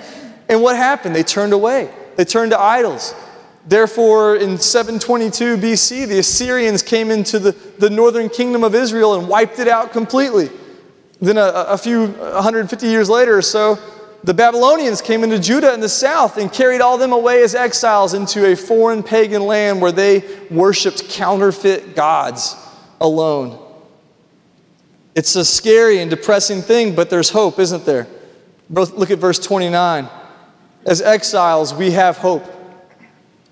And 0.48 0.62
what 0.62 0.76
happened? 0.76 1.14
They 1.14 1.22
turned 1.22 1.52
away, 1.52 1.90
they 2.16 2.24
turned 2.24 2.52
to 2.52 2.60
idols. 2.60 3.14
Therefore, 3.68 4.36
in 4.36 4.58
722 4.58 5.56
BC, 5.56 6.06
the 6.06 6.20
Assyrians 6.20 6.84
came 6.84 7.10
into 7.10 7.40
the, 7.40 7.50
the 7.78 7.90
northern 7.90 8.28
kingdom 8.28 8.62
of 8.62 8.76
Israel 8.76 9.14
and 9.18 9.28
wiped 9.28 9.58
it 9.58 9.66
out 9.66 9.90
completely. 9.90 10.50
Then, 11.20 11.36
a, 11.36 11.66
a 11.68 11.76
few 11.76 12.06
150 12.06 12.86
years 12.86 13.10
later 13.10 13.36
or 13.36 13.42
so, 13.42 13.76
the 14.22 14.34
Babylonians 14.34 15.00
came 15.00 15.24
into 15.24 15.38
Judah 15.38 15.74
in 15.74 15.80
the 15.80 15.88
south 15.88 16.36
and 16.36 16.52
carried 16.52 16.80
all 16.80 16.96
them 16.96 17.12
away 17.12 17.42
as 17.42 17.54
exiles 17.54 18.14
into 18.14 18.46
a 18.46 18.54
foreign 18.56 19.02
pagan 19.02 19.42
land 19.42 19.80
where 19.80 19.92
they 19.92 20.22
worshiped 20.50 21.08
counterfeit 21.08 21.96
gods 21.96 22.54
alone. 23.00 23.62
It's 25.14 25.34
a 25.34 25.44
scary 25.44 25.98
and 26.00 26.10
depressing 26.10 26.60
thing, 26.62 26.94
but 26.94 27.08
there's 27.08 27.30
hope, 27.30 27.58
isn't 27.58 27.84
there? 27.84 28.06
Look 28.68 29.10
at 29.10 29.18
verse 29.18 29.38
29. 29.38 30.08
As 30.86 31.02
exiles, 31.02 31.74
we 31.74 31.90
have 31.90 32.16
hope. 32.16 32.44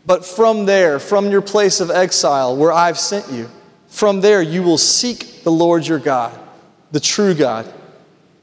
But 0.06 0.24
from 0.24 0.66
there, 0.66 1.00
from 1.00 1.30
your 1.30 1.42
place 1.42 1.80
of 1.80 1.90
exile, 1.90 2.56
where 2.56 2.72
I've 2.72 2.98
sent 2.98 3.30
you, 3.32 3.50
from 3.88 4.20
there 4.20 4.40
you 4.40 4.62
will 4.62 4.78
seek 4.78 5.42
the 5.42 5.50
Lord 5.50 5.86
your 5.86 5.98
God, 5.98 6.38
the 6.92 7.00
true 7.00 7.34
God, 7.34 7.72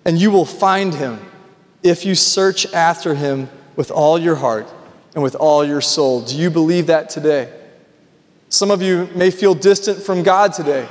and 0.04 0.20
you 0.20 0.30
will 0.30 0.46
find 0.46 0.94
him 0.94 1.20
if 1.84 2.06
you 2.06 2.16
search 2.16 2.72
after 2.74 3.16
him 3.16 3.50
with 3.76 3.92
all 3.92 4.20
your 4.20 4.36
heart 4.36 4.68
and 5.14 5.24
with 5.24 5.36
all 5.36 5.64
your 5.64 5.82
soul. 5.82 6.22
Do 6.22 6.36
you 6.36 6.50
believe 6.50 6.88
that 6.88 7.10
today? 7.10 7.52
Some 8.50 8.72
of 8.72 8.82
you 8.82 9.08
may 9.16 9.32
feel 9.32 9.56
distant 9.56 10.02
from 10.02 10.24
God 10.24 10.52
today. 10.52 10.88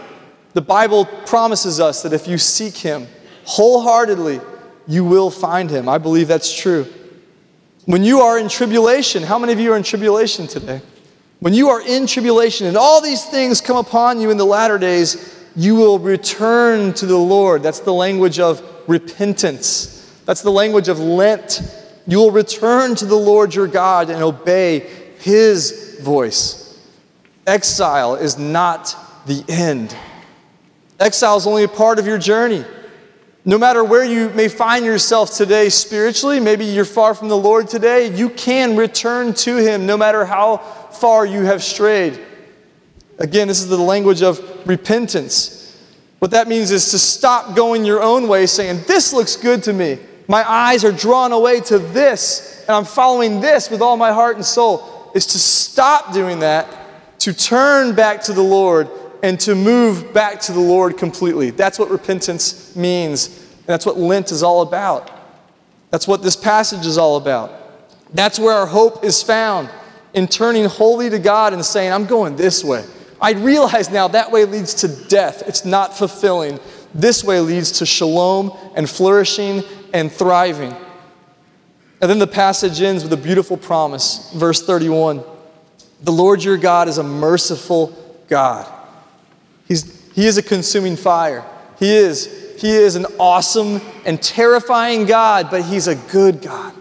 The 0.54 0.62
Bible 0.62 1.04
promises 1.04 1.80
us 1.80 2.02
that 2.02 2.12
if 2.12 2.26
you 2.26 2.38
seek 2.38 2.76
him 2.76 3.06
wholeheartedly, 3.44 4.40
you 4.86 5.04
will 5.04 5.30
find 5.30 5.70
him. 5.70 5.88
I 5.88 5.98
believe 5.98 6.28
that's 6.28 6.56
true. 6.56 6.86
When 7.86 8.04
you 8.04 8.20
are 8.20 8.38
in 8.38 8.48
tribulation, 8.48 9.22
how 9.22 9.38
many 9.38 9.52
of 9.52 9.60
you 9.60 9.72
are 9.72 9.76
in 9.76 9.82
tribulation 9.82 10.46
today? 10.46 10.82
When 11.40 11.54
you 11.54 11.70
are 11.70 11.80
in 11.80 12.06
tribulation 12.06 12.66
and 12.66 12.76
all 12.76 13.00
these 13.00 13.24
things 13.24 13.60
come 13.60 13.76
upon 13.76 14.20
you 14.20 14.30
in 14.30 14.36
the 14.36 14.44
latter 14.44 14.78
days, 14.78 15.36
you 15.56 15.74
will 15.74 15.98
return 15.98 16.92
to 16.94 17.06
the 17.06 17.16
Lord. 17.16 17.62
That's 17.62 17.80
the 17.80 17.94
language 17.94 18.38
of 18.38 18.62
repentance. 18.86 20.20
That's 20.26 20.42
the 20.42 20.50
language 20.50 20.88
of 20.88 20.98
Lent. 20.98 21.62
You 22.06 22.18
will 22.18 22.30
return 22.30 22.94
to 22.96 23.06
the 23.06 23.16
Lord 23.16 23.54
your 23.54 23.66
God 23.66 24.10
and 24.10 24.22
obey 24.22 24.80
his 25.18 25.98
voice. 26.02 26.78
Exile 27.46 28.16
is 28.16 28.38
not 28.38 28.94
the 29.26 29.42
end. 29.48 29.96
Exile 30.98 31.36
is 31.38 31.46
only 31.46 31.64
a 31.64 31.68
part 31.68 31.98
of 31.98 32.06
your 32.06 32.18
journey. 32.18 32.64
No 33.44 33.56
matter 33.56 33.82
where 33.82 34.04
you 34.04 34.28
may 34.30 34.48
find 34.48 34.84
yourself 34.84 35.34
today 35.34 35.70
spiritually, 35.70 36.40
maybe 36.40 36.66
you're 36.66 36.84
far 36.84 37.14
from 37.14 37.28
the 37.28 37.36
Lord 37.36 37.68
today, 37.68 38.14
you 38.14 38.28
can 38.28 38.76
return 38.76 39.32
to 39.34 39.56
Him 39.56 39.86
no 39.86 39.96
matter 39.96 40.26
how 40.26 40.58
far 40.58 41.24
you 41.24 41.44
have 41.44 41.62
strayed. 41.62 42.20
Again, 43.18 43.48
this 43.48 43.60
is 43.60 43.68
the 43.68 43.78
language 43.78 44.22
of 44.22 44.40
repentance. 44.66 45.56
What 46.18 46.32
that 46.32 46.48
means 46.48 46.70
is 46.70 46.90
to 46.90 46.98
stop 46.98 47.56
going 47.56 47.86
your 47.86 48.02
own 48.02 48.28
way, 48.28 48.46
saying, 48.46 48.82
This 48.86 49.12
looks 49.14 49.36
good 49.36 49.62
to 49.64 49.72
me. 49.72 49.98
My 50.28 50.48
eyes 50.48 50.84
are 50.84 50.92
drawn 50.92 51.32
away 51.32 51.60
to 51.62 51.78
this, 51.78 52.62
and 52.68 52.76
I'm 52.76 52.84
following 52.84 53.40
this 53.40 53.70
with 53.70 53.80
all 53.80 53.96
my 53.96 54.12
heart 54.12 54.36
and 54.36 54.44
soul. 54.44 55.10
Is 55.14 55.26
to 55.26 55.38
stop 55.38 56.12
doing 56.12 56.40
that, 56.40 56.68
to 57.20 57.32
turn 57.32 57.94
back 57.94 58.22
to 58.24 58.32
the 58.34 58.42
Lord, 58.42 58.88
and 59.22 59.38
to 59.40 59.54
move 59.54 60.12
back 60.12 60.40
to 60.40 60.52
the 60.52 60.60
Lord 60.60 60.96
completely. 60.96 61.50
That's 61.50 61.78
what 61.78 61.90
repentance 61.90 62.74
means, 62.74 63.28
and 63.28 63.66
that's 63.66 63.84
what 63.84 63.98
Lent 63.98 64.32
is 64.32 64.42
all 64.42 64.62
about. 64.62 65.10
That's 65.90 66.08
what 66.08 66.22
this 66.22 66.36
passage 66.36 66.86
is 66.86 66.98
all 66.98 67.16
about. 67.16 67.52
That's 68.14 68.38
where 68.38 68.54
our 68.54 68.66
hope 68.66 69.04
is 69.04 69.22
found 69.22 69.68
in 70.14 70.26
turning 70.26 70.64
wholly 70.64 71.10
to 71.10 71.18
God 71.18 71.52
and 71.52 71.64
saying, 71.64 71.92
I'm 71.92 72.06
going 72.06 72.36
this 72.36 72.64
way. 72.64 72.84
I 73.20 73.32
realize 73.32 73.90
now 73.90 74.08
that 74.08 74.30
way 74.30 74.44
leads 74.44 74.74
to 74.74 74.88
death. 74.88 75.42
It's 75.46 75.64
not 75.64 75.96
fulfilling. 75.96 76.58
This 76.94 77.22
way 77.22 77.40
leads 77.40 77.72
to 77.72 77.86
shalom 77.86 78.56
and 78.74 78.88
flourishing 78.88 79.62
and 79.92 80.10
thriving. 80.10 80.74
And 82.00 82.08
then 82.08 82.18
the 82.18 82.26
passage 82.26 82.80
ends 82.80 83.02
with 83.02 83.12
a 83.12 83.16
beautiful 83.16 83.56
promise. 83.56 84.32
Verse 84.34 84.62
31 84.62 85.22
The 86.02 86.12
Lord 86.12 86.42
your 86.42 86.56
God 86.56 86.88
is 86.88 86.98
a 86.98 87.02
merciful 87.02 87.94
God. 88.26 88.79
He's, 89.70 90.12
he 90.14 90.26
is 90.26 90.36
a 90.36 90.42
consuming 90.42 90.96
fire. 90.96 91.44
He 91.78 91.94
is. 91.94 92.56
He 92.58 92.72
is 92.72 92.96
an 92.96 93.06
awesome 93.20 93.80
and 94.04 94.20
terrifying 94.20 95.06
God, 95.06 95.48
but 95.48 95.62
He's 95.62 95.86
a 95.86 95.94
good 95.94 96.42
God. 96.42 96.74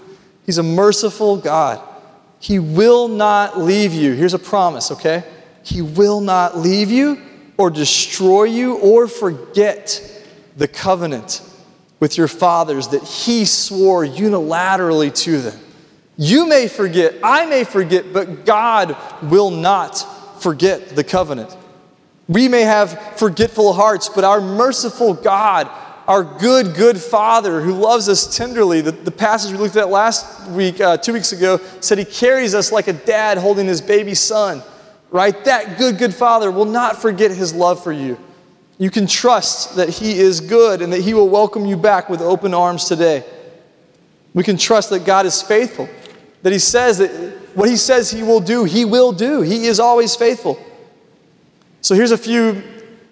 He's 0.47 0.57
a 0.57 0.63
merciful 0.63 1.37
God. 1.37 1.87
He 2.39 2.57
will 2.57 3.07
not 3.07 3.59
leave 3.59 3.93
you. 3.93 4.13
Here's 4.13 4.33
a 4.33 4.39
promise, 4.39 4.89
okay? 4.89 5.23
He 5.61 5.83
will 5.83 6.19
not 6.19 6.57
leave 6.57 6.89
you 6.89 7.21
or 7.57 7.69
destroy 7.69 8.45
you 8.45 8.77
or 8.77 9.07
forget 9.07 10.01
the 10.57 10.67
covenant 10.67 11.43
with 11.99 12.17
your 12.17 12.27
fathers 12.27 12.87
that 12.87 13.03
He 13.03 13.45
swore 13.45 14.03
unilaterally 14.03 15.15
to 15.25 15.41
them. 15.41 15.59
You 16.17 16.47
may 16.47 16.67
forget, 16.67 17.13
I 17.21 17.45
may 17.45 17.65
forget, 17.65 18.11
but 18.11 18.45
God 18.45 18.97
will 19.21 19.51
not 19.51 20.41
forget 20.41 20.95
the 20.95 21.03
covenant. 21.03 21.55
We 22.29 22.47
may 22.47 22.61
have 22.61 23.17
forgetful 23.17 23.73
hearts, 23.73 24.07
but 24.07 24.23
our 24.23 24.39
merciful 24.39 25.13
God, 25.13 25.69
our 26.07 26.23
good, 26.23 26.73
good 26.75 26.97
Father 26.97 27.59
who 27.59 27.73
loves 27.73 28.07
us 28.07 28.37
tenderly, 28.37 28.79
the, 28.79 28.93
the 28.93 29.11
passage 29.11 29.51
we 29.51 29.57
looked 29.57 29.75
at 29.75 29.89
last 29.89 30.49
week, 30.51 30.79
uh, 30.79 30.95
two 30.95 31.11
weeks 31.11 31.33
ago, 31.33 31.59
said 31.81 31.97
He 31.97 32.05
carries 32.05 32.55
us 32.55 32.71
like 32.71 32.87
a 32.87 32.93
dad 32.93 33.37
holding 33.37 33.67
his 33.67 33.81
baby 33.81 34.15
son 34.15 34.63
right? 35.11 35.43
That 35.45 35.77
good, 35.77 35.97
good 35.97 36.13
Father 36.13 36.51
will 36.51 36.65
not 36.65 37.01
forget 37.01 37.31
his 37.31 37.53
love 37.53 37.83
for 37.83 37.91
you. 37.91 38.17
You 38.77 38.89
can 38.89 39.07
trust 39.07 39.75
that 39.75 39.89
he 39.89 40.17
is 40.17 40.39
good 40.39 40.81
and 40.81 40.93
that 40.93 41.01
he 41.01 41.13
will 41.13 41.29
welcome 41.29 41.65
you 41.65 41.75
back 41.75 42.09
with 42.09 42.21
open 42.21 42.53
arms 42.53 42.85
today. 42.85 43.25
We 44.33 44.43
can 44.43 44.57
trust 44.57 44.89
that 44.91 45.05
God 45.05 45.25
is 45.25 45.41
faithful, 45.41 45.89
that 46.43 46.53
he 46.53 46.59
says 46.59 46.99
that 46.99 47.09
what 47.55 47.67
he 47.67 47.75
says 47.75 48.11
he 48.11 48.23
will 48.23 48.39
do, 48.39 48.63
he 48.63 48.85
will 48.85 49.11
do. 49.11 49.41
He 49.41 49.65
is 49.65 49.79
always 49.79 50.15
faithful. 50.15 50.63
So 51.81 51.95
here's 51.95 52.11
a 52.11 52.17
few 52.17 52.61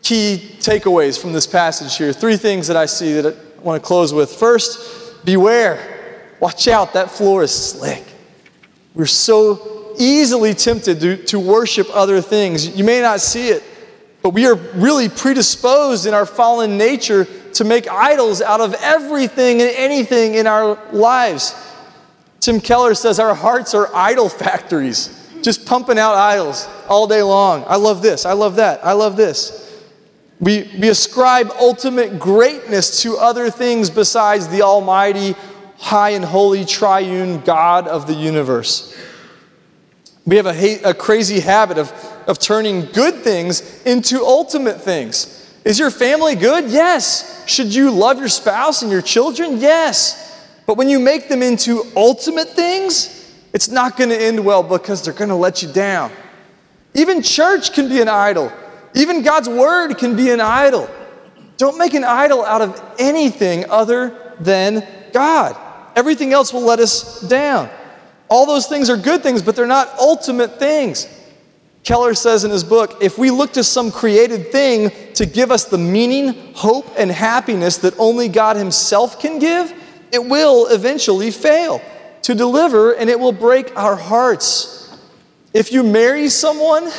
key 0.04 0.56
takeaways 0.60 1.20
from 1.20 1.34
this 1.34 1.48
passage 1.48 1.98
here. 1.98 2.14
Three 2.14 2.38
things 2.38 2.68
that 2.68 2.78
I 2.78 2.86
see 2.86 3.14
that 3.20 3.36
I 3.36 3.62
want 3.62 3.82
to 3.82 3.86
close 3.86 4.14
with. 4.14 4.32
First, 4.32 5.26
beware. 5.26 6.36
Watch 6.40 6.68
out, 6.68 6.94
that 6.94 7.10
floor 7.10 7.44
is 7.44 7.52
slick. 7.52 8.04
We're 8.94 9.06
so 9.06 9.96
easily 9.98 10.54
tempted 10.54 11.00
to, 11.00 11.18
to 11.26 11.40
worship 11.40 11.88
other 11.94 12.22
things. 12.22 12.78
You 12.78 12.84
may 12.84 13.02
not 13.02 13.22
see 13.22 13.50
it, 13.50 13.64
but 14.22 14.32
we 14.32 14.46
are 14.46 14.56
really 14.56 15.10
predisposed 15.10 16.06
in 16.06 16.14
our 16.14 16.26
fallen 16.26 16.78
nature 16.78 17.26
to 17.54 17.64
make 17.64 17.90
idols 17.90 18.42
out 18.42 18.62
of 18.62 18.76
everything 18.82 19.62
and 19.62 19.72
anything 19.76 20.36
in 20.36 20.46
our 20.46 20.80
lives. 20.92 21.56
Tim 22.40 22.60
Keller 22.60 22.94
says 22.94 23.20
our 23.20 23.34
hearts 23.34 23.74
are 23.74 23.90
idol 23.96 24.30
factories, 24.30 25.17
just 25.42 25.66
pumping 25.66 25.98
out 25.98 26.16
idols 26.16 26.68
all 26.88 27.08
day 27.08 27.22
long. 27.22 27.64
I 27.68 27.76
love 27.76 28.02
this, 28.02 28.26
I 28.26 28.34
love 28.34 28.56
that, 28.58 28.86
I 28.86 28.94
love 28.94 29.18
this. 29.18 29.64
We, 30.40 30.70
we 30.80 30.90
ascribe 30.90 31.52
ultimate 31.60 32.20
greatness 32.20 33.02
to 33.02 33.18
other 33.18 33.50
things 33.50 33.90
besides 33.90 34.48
the 34.48 34.62
Almighty, 34.62 35.36
high 35.78 36.12
and 36.12 36.24
holy, 36.24 36.64
triune 36.64 37.42
God 37.42 37.88
of 37.88 38.06
the 38.06 38.14
universe. 38.14 38.96
We 40.26 40.36
have 40.36 40.46
a, 40.46 40.82
a 40.84 40.94
crazy 40.94 41.40
habit 41.40 41.78
of, 41.78 41.92
of 42.28 42.38
turning 42.38 42.86
good 42.86 43.16
things 43.16 43.82
into 43.84 44.24
ultimate 44.24 44.82
things. 44.82 45.34
Is 45.64 45.80
your 45.80 45.90
family 45.90 46.36
good? 46.36 46.70
Yes. 46.70 47.46
Should 47.48 47.74
you 47.74 47.92
love 47.92 48.20
your 48.20 48.28
spouse 48.28 48.84
and 48.84 48.92
your 48.92 49.02
children? 49.02 49.58
Yes. 49.58 50.24
But 50.66 50.78
when 50.78 50.90
you 50.90 51.00
make 51.00 51.30
them 51.30 51.42
into 51.42 51.86
ultimate 51.96 52.50
things, 52.50 53.17
it's 53.58 53.70
not 53.70 53.98
going 53.98 54.12
to 54.12 54.22
end 54.22 54.46
well 54.46 54.62
because 54.62 55.04
they're 55.04 55.16
going 55.16 55.32
to 55.32 55.36
let 55.36 55.64
you 55.64 55.74
down. 55.74 56.12
Even 56.94 57.24
church 57.24 57.74
can 57.74 57.90
be 57.90 58.00
an 58.00 58.08
idol. 58.08 58.54
Even 58.94 59.24
God's 59.24 59.50
word 59.50 59.96
can 59.96 60.16
be 60.16 60.30
an 60.30 60.40
idol. 60.40 60.88
Don't 61.58 61.80
make 61.80 61.96
an 61.96 62.04
idol 62.04 62.46
out 62.46 62.62
of 62.62 62.80
anything 63.00 63.68
other 63.68 64.36
than 64.40 64.86
God. 65.12 65.58
Everything 65.96 66.34
else 66.34 66.54
will 66.54 66.62
let 66.62 66.78
us 66.78 67.20
down. 67.22 67.68
All 68.30 68.46
those 68.46 68.68
things 68.68 68.92
are 68.92 68.98
good 68.98 69.24
things, 69.24 69.42
but 69.42 69.56
they're 69.56 69.66
not 69.66 69.90
ultimate 69.98 70.60
things. 70.60 71.08
Keller 71.84 72.14
says 72.14 72.44
in 72.44 72.52
his 72.52 72.64
book 72.64 73.02
if 73.02 73.18
we 73.18 73.32
look 73.32 73.54
to 73.54 73.64
some 73.64 73.90
created 73.90 74.52
thing 74.52 74.92
to 75.16 75.26
give 75.26 75.50
us 75.50 75.66
the 75.66 75.80
meaning, 75.80 76.54
hope, 76.54 76.86
and 76.96 77.10
happiness 77.10 77.78
that 77.78 77.98
only 77.98 78.30
God 78.30 78.56
Himself 78.56 79.20
can 79.20 79.40
give, 79.40 79.74
it 80.12 80.24
will 80.24 80.68
eventually 80.68 81.32
fail 81.32 81.82
to 82.28 82.36
deliver 82.36 82.92
and 82.92 83.10
it 83.10 83.18
will 83.18 83.32
break 83.32 83.74
our 83.78 83.96
hearts. 83.96 84.94
If 85.54 85.72
you 85.72 85.82
marry 85.82 86.28
someone 86.28 86.92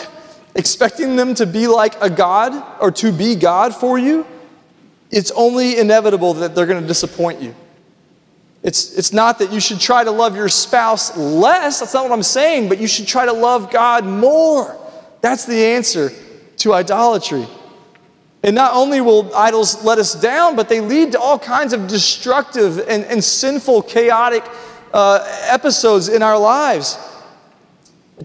expecting 0.54 1.16
them 1.16 1.34
to 1.34 1.44
be 1.44 1.66
like 1.66 2.00
a 2.00 2.08
God 2.08 2.80
or 2.80 2.90
to 2.92 3.12
be 3.12 3.34
God 3.34 3.74
for 3.74 3.98
you, 3.98 4.26
it's 5.10 5.30
only 5.32 5.76
inevitable 5.76 6.32
that 6.32 6.54
they're 6.54 6.64
going 6.64 6.80
to 6.80 6.88
disappoint 6.88 7.42
you. 7.42 7.54
It's, 8.62 8.96
it's 8.96 9.12
not 9.12 9.38
that 9.40 9.52
you 9.52 9.60
should 9.60 9.80
try 9.80 10.02
to 10.02 10.10
love 10.10 10.34
your 10.34 10.48
spouse 10.48 11.14
less, 11.14 11.80
that's 11.80 11.92
not 11.92 12.04
what 12.04 12.12
I'm 12.12 12.22
saying, 12.22 12.70
but 12.70 12.78
you 12.78 12.86
should 12.86 13.06
try 13.06 13.26
to 13.26 13.32
love 13.34 13.70
God 13.70 14.06
more. 14.06 14.80
That's 15.20 15.44
the 15.44 15.62
answer 15.62 16.10
to 16.56 16.72
idolatry. 16.72 17.46
And 18.42 18.54
not 18.54 18.72
only 18.72 19.02
will 19.02 19.34
idols 19.36 19.84
let 19.84 19.98
us 19.98 20.14
down, 20.14 20.56
but 20.56 20.70
they 20.70 20.80
lead 20.80 21.12
to 21.12 21.20
all 21.20 21.38
kinds 21.38 21.74
of 21.74 21.86
destructive 21.86 22.78
and, 22.78 23.04
and 23.04 23.22
sinful, 23.22 23.82
chaotic 23.82 24.42
uh, 24.92 25.24
episodes 25.48 26.08
in 26.08 26.22
our 26.22 26.38
lives. 26.38 26.98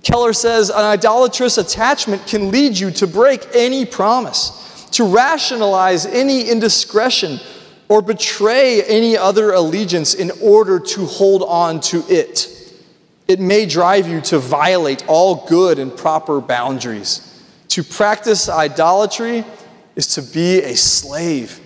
Keller 0.01 0.33
says 0.33 0.69
an 0.69 0.83
idolatrous 0.83 1.57
attachment 1.57 2.25
can 2.25 2.51
lead 2.51 2.77
you 2.77 2.89
to 2.91 3.05
break 3.05 3.45
any 3.53 3.85
promise, 3.85 4.87
to 4.91 5.05
rationalize 5.05 6.05
any 6.05 6.49
indiscretion, 6.49 7.39
or 7.89 8.01
betray 8.01 8.81
any 8.83 9.15
other 9.15 9.51
allegiance 9.51 10.15
in 10.15 10.31
order 10.41 10.79
to 10.79 11.05
hold 11.05 11.43
on 11.43 11.79
to 11.79 12.03
it. 12.09 12.49
It 13.27 13.39
may 13.39 13.65
drive 13.65 14.07
you 14.07 14.19
to 14.21 14.39
violate 14.39 15.05
all 15.07 15.45
good 15.47 15.79
and 15.79 15.95
proper 15.95 16.41
boundaries. 16.41 17.29
To 17.69 17.83
practice 17.83 18.49
idolatry 18.49 19.45
is 19.95 20.07
to 20.15 20.21
be 20.21 20.59
a 20.59 20.75
slave. 20.75 21.59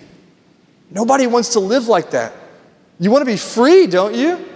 Nobody 0.90 1.26
wants 1.26 1.50
to 1.50 1.60
live 1.60 1.88
like 1.88 2.10
that. 2.10 2.32
You 3.00 3.10
want 3.10 3.22
to 3.22 3.30
be 3.30 3.36
free, 3.36 3.86
don't 3.86 4.14
you? 4.14 4.47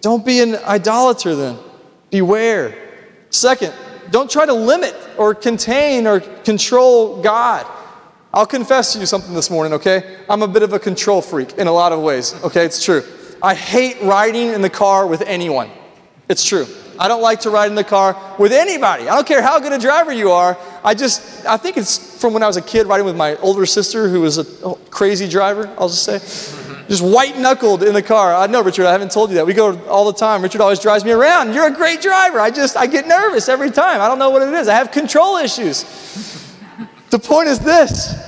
Don't 0.00 0.24
be 0.24 0.40
an 0.40 0.56
idolater 0.56 1.34
then. 1.34 1.58
Beware. 2.10 2.74
Second, 3.30 3.74
don't 4.10 4.30
try 4.30 4.46
to 4.46 4.52
limit 4.52 4.94
or 5.16 5.34
contain 5.34 6.06
or 6.06 6.20
control 6.20 7.20
God. 7.20 7.66
I'll 8.32 8.46
confess 8.46 8.92
to 8.92 9.00
you 9.00 9.06
something 9.06 9.34
this 9.34 9.50
morning, 9.50 9.72
okay? 9.74 10.18
I'm 10.28 10.42
a 10.42 10.48
bit 10.48 10.62
of 10.62 10.72
a 10.72 10.78
control 10.78 11.22
freak 11.22 11.54
in 11.58 11.66
a 11.66 11.72
lot 11.72 11.92
of 11.92 12.00
ways, 12.00 12.34
okay? 12.44 12.64
It's 12.64 12.82
true. 12.82 13.02
I 13.42 13.54
hate 13.54 14.00
riding 14.02 14.48
in 14.48 14.62
the 14.62 14.70
car 14.70 15.06
with 15.06 15.22
anyone. 15.22 15.70
It's 16.28 16.44
true. 16.44 16.66
I 16.98 17.08
don't 17.08 17.22
like 17.22 17.40
to 17.40 17.50
ride 17.50 17.68
in 17.68 17.74
the 17.74 17.84
car 17.84 18.16
with 18.38 18.52
anybody. 18.52 19.08
I 19.08 19.14
don't 19.14 19.26
care 19.26 19.40
how 19.40 19.60
good 19.60 19.72
a 19.72 19.78
driver 19.78 20.12
you 20.12 20.30
are. 20.32 20.58
I 20.84 20.94
just, 20.94 21.46
I 21.46 21.56
think 21.56 21.76
it's 21.76 22.20
from 22.20 22.34
when 22.34 22.42
I 22.42 22.46
was 22.46 22.56
a 22.56 22.62
kid 22.62 22.86
riding 22.86 23.06
with 23.06 23.16
my 23.16 23.36
older 23.36 23.66
sister 23.66 24.08
who 24.08 24.20
was 24.20 24.38
a 24.38 24.74
crazy 24.90 25.28
driver, 25.28 25.72
I'll 25.78 25.88
just 25.88 26.04
say. 26.04 26.18
Just 26.88 27.02
white 27.02 27.38
knuckled 27.38 27.82
in 27.82 27.92
the 27.92 28.02
car. 28.02 28.34
I 28.34 28.46
know, 28.46 28.62
Richard, 28.62 28.86
I 28.86 28.92
haven't 28.92 29.12
told 29.12 29.28
you 29.28 29.36
that. 29.36 29.46
We 29.46 29.52
go 29.52 29.78
all 29.86 30.10
the 30.10 30.18
time. 30.18 30.42
Richard 30.42 30.62
always 30.62 30.80
drives 30.80 31.04
me 31.04 31.12
around. 31.12 31.52
You're 31.52 31.66
a 31.66 31.70
great 31.70 32.00
driver. 32.00 32.40
I 32.40 32.50
just, 32.50 32.78
I 32.78 32.86
get 32.86 33.06
nervous 33.06 33.48
every 33.50 33.70
time. 33.70 34.00
I 34.00 34.08
don't 34.08 34.18
know 34.18 34.30
what 34.30 34.40
it 34.40 34.54
is. 34.54 34.68
I 34.68 34.74
have 34.74 34.90
control 34.90 35.36
issues. 35.36 35.84
The 37.10 37.18
point 37.18 37.48
is 37.48 37.58
this 37.58 38.24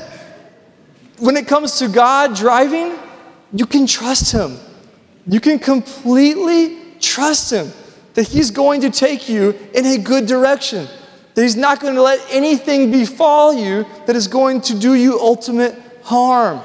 when 1.19 1.37
it 1.37 1.47
comes 1.47 1.79
to 1.79 1.89
God 1.89 2.35
driving, 2.35 2.99
you 3.53 3.67
can 3.67 3.87
trust 3.87 4.33
Him. 4.33 4.59
You 5.27 5.41
can 5.41 5.59
completely 5.59 6.79
trust 7.01 7.53
Him 7.53 7.73
that 8.15 8.29
He's 8.29 8.51
going 8.51 8.83
to 8.83 8.91
take 8.91 9.29
you 9.29 9.59
in 9.75 9.87
a 9.87 9.99
good 9.99 10.27
direction. 10.27 10.87
that 11.35 11.43
He's 11.43 11.57
not 11.57 11.81
going 11.81 11.95
to 11.95 12.03
let 12.03 12.25
anything 12.31 12.91
befall 12.91 13.55
you 13.55 13.87
that 14.07 14.17
is 14.17 14.29
going 14.29 14.61
to 14.63 14.79
do 14.79 14.95
you 14.95 15.19
ultimate 15.19 15.75
harm. 16.03 16.61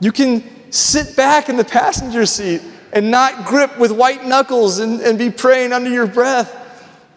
You 0.00 0.12
can 0.12 0.44
sit 0.70 1.16
back 1.16 1.48
in 1.48 1.56
the 1.56 1.64
passenger 1.64 2.26
seat 2.26 2.62
and 2.92 3.10
not 3.10 3.46
grip 3.46 3.78
with 3.78 3.92
white 3.92 4.24
knuckles 4.24 4.78
and, 4.78 5.00
and 5.00 5.18
be 5.18 5.30
praying 5.30 5.72
under 5.72 5.90
your 5.90 6.06
breath 6.06 6.56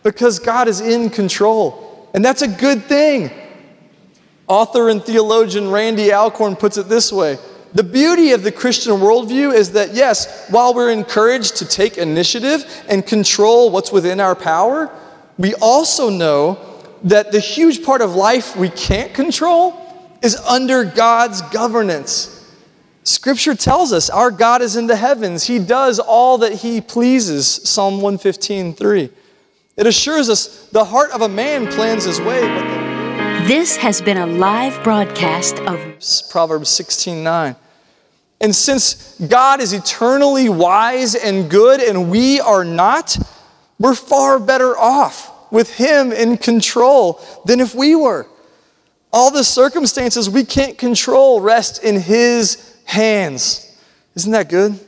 because 0.04 0.40
God 0.40 0.68
is 0.68 0.82
in 0.82 1.10
control. 1.10 2.10
And 2.14 2.24
that's 2.24 2.42
a 2.42 2.48
good 2.48 2.84
thing. 2.84 3.32
Author 4.48 4.90
and 4.90 5.04
theologian 5.04 5.70
Randy 5.70 6.12
Alcorn 6.12 6.56
puts 6.56 6.78
it 6.78 6.90
this 6.90 7.12
way 7.12 7.38
The 7.74 7.84
beauty 7.84 8.34
of 8.34 8.44
the 8.44 8.52
Christian 8.52 8.94
worldview 8.94 9.54
is 9.54 9.72
that, 9.72 9.94
yes, 9.94 10.48
while 10.50 10.74
we're 10.74 10.92
encouraged 10.92 11.58
to 11.58 11.66
take 11.66 11.98
initiative 11.98 12.66
and 12.90 13.06
control 13.06 13.72
what's 13.72 13.92
within 13.92 14.20
our 14.20 14.36
power, 14.36 14.92
we 15.38 15.56
also 15.56 16.10
know 16.10 16.60
that 17.04 17.32
the 17.32 17.40
huge 17.40 17.84
part 17.84 18.02
of 18.02 18.16
life 18.16 18.56
we 18.56 18.70
can't 18.70 19.14
control 19.14 19.80
is 20.22 20.36
under 20.38 20.86
God's 20.86 21.42
governance. 21.42 22.43
Scripture 23.04 23.56
tells 23.56 23.92
us 23.92 24.10
our 24.10 24.32
God 24.32 24.62
is 24.62 24.76
in 24.76 24.88
the 24.88 24.96
heavens. 24.96 25.46
He 25.46 25.60
does 25.60 26.00
all 26.00 26.38
that 26.40 26.54
he 26.54 26.80
pleases. 26.80 27.48
Psalm 27.48 27.96
115, 27.96 28.74
3. 28.74 29.10
It 29.76 29.88
assures 29.88 30.30
us 30.30 30.68
the 30.70 30.86
heart 30.86 31.12
of 31.12 31.22
a 31.22 31.30
man 31.30 31.68
plans 31.68 32.06
his 32.06 32.20
way, 32.20 32.42
but 32.42 32.64
the... 32.64 33.48
This 33.48 33.76
has 33.76 34.02
been 34.02 34.18
a 34.18 34.26
live 34.26 34.82
broadcast 34.84 35.60
of 35.60 35.80
Proverbs 36.30 36.70
16, 36.70 37.24
9. 37.24 37.56
And 38.40 38.56
since 38.56 39.20
God 39.20 39.62
is 39.62 39.74
eternally 39.74 40.48
wise 40.48 41.16
and 41.16 41.50
good 41.50 41.82
and 41.82 42.10
we 42.10 42.40
are 42.40 42.64
not, 42.64 43.18
we're 43.80 43.96
far 43.96 44.40
better 44.40 44.78
off 44.78 45.52
with 45.52 45.76
Him 45.76 46.12
in 46.12 46.38
control 46.38 47.22
than 47.46 47.60
if 47.60 47.76
we 47.76 47.96
were. 47.96 48.28
All 49.12 49.30
the 49.30 49.44
circumstances 49.44 50.30
we 50.30 50.44
can't 50.44 50.78
control 50.78 51.42
rest 51.42 51.84
in 51.84 52.00
His 52.00 52.73
hands. 52.86 53.78
Isn't 54.16 54.32
that 54.32 54.50
good? 54.50 54.80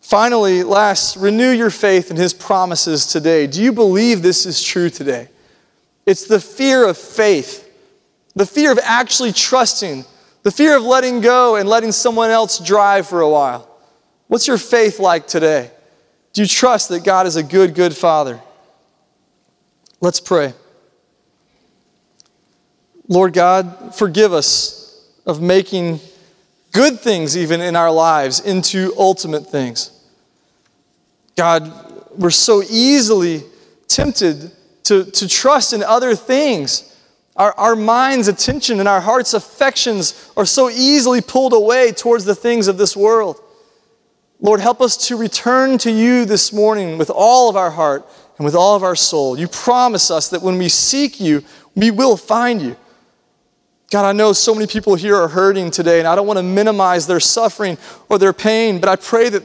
Finally, 0.00 0.62
last, 0.62 1.16
renew 1.16 1.50
your 1.50 1.70
faith 1.70 2.10
in 2.10 2.16
his 2.16 2.34
promises 2.34 3.06
today. 3.06 3.46
Do 3.46 3.62
you 3.62 3.72
believe 3.72 4.22
this 4.22 4.44
is 4.44 4.62
true 4.62 4.90
today? 4.90 5.28
It's 6.04 6.26
the 6.26 6.40
fear 6.40 6.86
of 6.86 6.98
faith, 6.98 7.66
the 8.34 8.44
fear 8.44 8.70
of 8.70 8.78
actually 8.82 9.32
trusting, 9.32 10.04
the 10.42 10.50
fear 10.50 10.76
of 10.76 10.82
letting 10.82 11.22
go 11.22 11.56
and 11.56 11.68
letting 11.68 11.90
someone 11.90 12.30
else 12.30 12.58
drive 12.58 13.08
for 13.08 13.22
a 13.22 13.28
while. 13.28 13.68
What's 14.28 14.46
your 14.46 14.58
faith 14.58 15.00
like 15.00 15.26
today? 15.26 15.70
Do 16.34 16.42
you 16.42 16.48
trust 16.48 16.90
that 16.90 17.02
God 17.02 17.26
is 17.26 17.36
a 17.36 17.42
good, 17.42 17.74
good 17.74 17.96
father? 17.96 18.40
Let's 20.00 20.20
pray. 20.20 20.52
Lord 23.08 23.32
God, 23.32 23.94
forgive 23.94 24.32
us 24.32 25.08
of 25.24 25.40
making 25.40 26.00
good 26.74 27.00
things, 27.00 27.36
even 27.36 27.62
in 27.62 27.76
our 27.76 27.90
lives, 27.90 28.40
into 28.40 28.92
ultimate 28.98 29.46
things. 29.46 29.90
God, 31.36 31.72
we're 32.18 32.30
so 32.30 32.62
easily 32.68 33.42
tempted 33.88 34.50
to, 34.82 35.04
to 35.04 35.28
trust 35.28 35.72
in 35.72 35.82
other 35.82 36.14
things. 36.14 36.90
Our, 37.36 37.54
our 37.54 37.76
mind's 37.76 38.28
attention 38.28 38.80
and 38.80 38.88
our 38.88 39.00
heart's 39.00 39.34
affections 39.34 40.30
are 40.36 40.44
so 40.44 40.68
easily 40.68 41.20
pulled 41.20 41.52
away 41.52 41.92
towards 41.92 42.24
the 42.24 42.34
things 42.34 42.68
of 42.68 42.76
this 42.76 42.96
world. 42.96 43.40
Lord, 44.40 44.60
help 44.60 44.80
us 44.80 45.08
to 45.08 45.16
return 45.16 45.78
to 45.78 45.90
you 45.90 46.24
this 46.24 46.52
morning 46.52 46.98
with 46.98 47.10
all 47.10 47.48
of 47.48 47.56
our 47.56 47.70
heart 47.70 48.06
and 48.36 48.44
with 48.44 48.54
all 48.54 48.76
of 48.76 48.82
our 48.82 48.96
soul. 48.96 49.38
You 49.38 49.48
promise 49.48 50.10
us 50.10 50.28
that 50.30 50.42
when 50.42 50.58
we 50.58 50.68
seek 50.68 51.20
you, 51.20 51.44
we 51.74 51.90
will 51.90 52.16
find 52.16 52.60
you. 52.60 52.76
God, 53.94 54.06
I 54.06 54.10
know 54.10 54.32
so 54.32 54.52
many 54.52 54.66
people 54.66 54.96
here 54.96 55.14
are 55.14 55.28
hurting 55.28 55.70
today, 55.70 56.00
and 56.00 56.08
I 56.08 56.16
don't 56.16 56.26
want 56.26 56.40
to 56.40 56.42
minimize 56.42 57.06
their 57.06 57.20
suffering 57.20 57.78
or 58.08 58.18
their 58.18 58.32
pain, 58.32 58.80
but 58.80 58.88
I 58.88 58.96
pray 58.96 59.28
that 59.28 59.44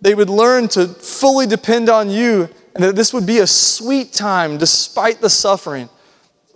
they 0.00 0.16
would 0.16 0.28
learn 0.28 0.66
to 0.70 0.88
fully 0.88 1.46
depend 1.46 1.88
on 1.88 2.10
you 2.10 2.48
and 2.74 2.82
that 2.82 2.96
this 2.96 3.14
would 3.14 3.24
be 3.24 3.38
a 3.38 3.46
sweet 3.46 4.12
time 4.12 4.58
despite 4.58 5.20
the 5.20 5.30
suffering. 5.30 5.88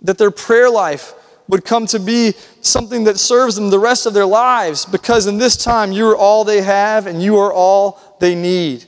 That 0.01 0.17
their 0.17 0.31
prayer 0.31 0.69
life 0.69 1.13
would 1.47 1.63
come 1.63 1.85
to 1.85 1.99
be 2.01 2.33
something 2.59 3.05
that 3.05 3.17
serves 3.17 3.55
them 3.55 3.69
the 3.69 3.79
rest 3.79 4.05
of 4.05 4.13
their 4.13 4.25
lives 4.25 4.83
because 4.85 5.25
in 5.25 5.37
this 5.37 5.55
time 5.55 5.93
you 5.93 6.09
are 6.09 6.17
all 6.17 6.43
they 6.43 6.61
have 6.61 7.07
and 7.07 7.23
you 7.23 7.37
are 7.37 7.53
all 7.53 8.17
they 8.19 8.35
need. 8.35 8.83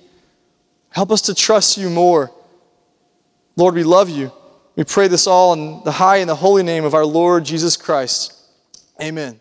Help 0.90 1.12
us 1.12 1.22
to 1.22 1.34
trust 1.34 1.78
you 1.78 1.90
more. 1.90 2.30
Lord, 3.56 3.76
we 3.76 3.86
love 3.86 4.10
you. 4.10 4.30
We 4.76 4.84
pray 4.84 5.08
this 5.08 5.26
all 5.26 5.54
in 5.54 5.86
the 5.86 5.94
high 5.94 6.18
and 6.18 6.30
the 6.30 6.36
holy 6.36 6.64
name 6.64 6.84
of 6.84 6.94
our 6.94 7.06
Lord 7.06 7.46
Jesus 7.46 7.78
Christ. 7.78 8.40
Amen. 8.99 9.39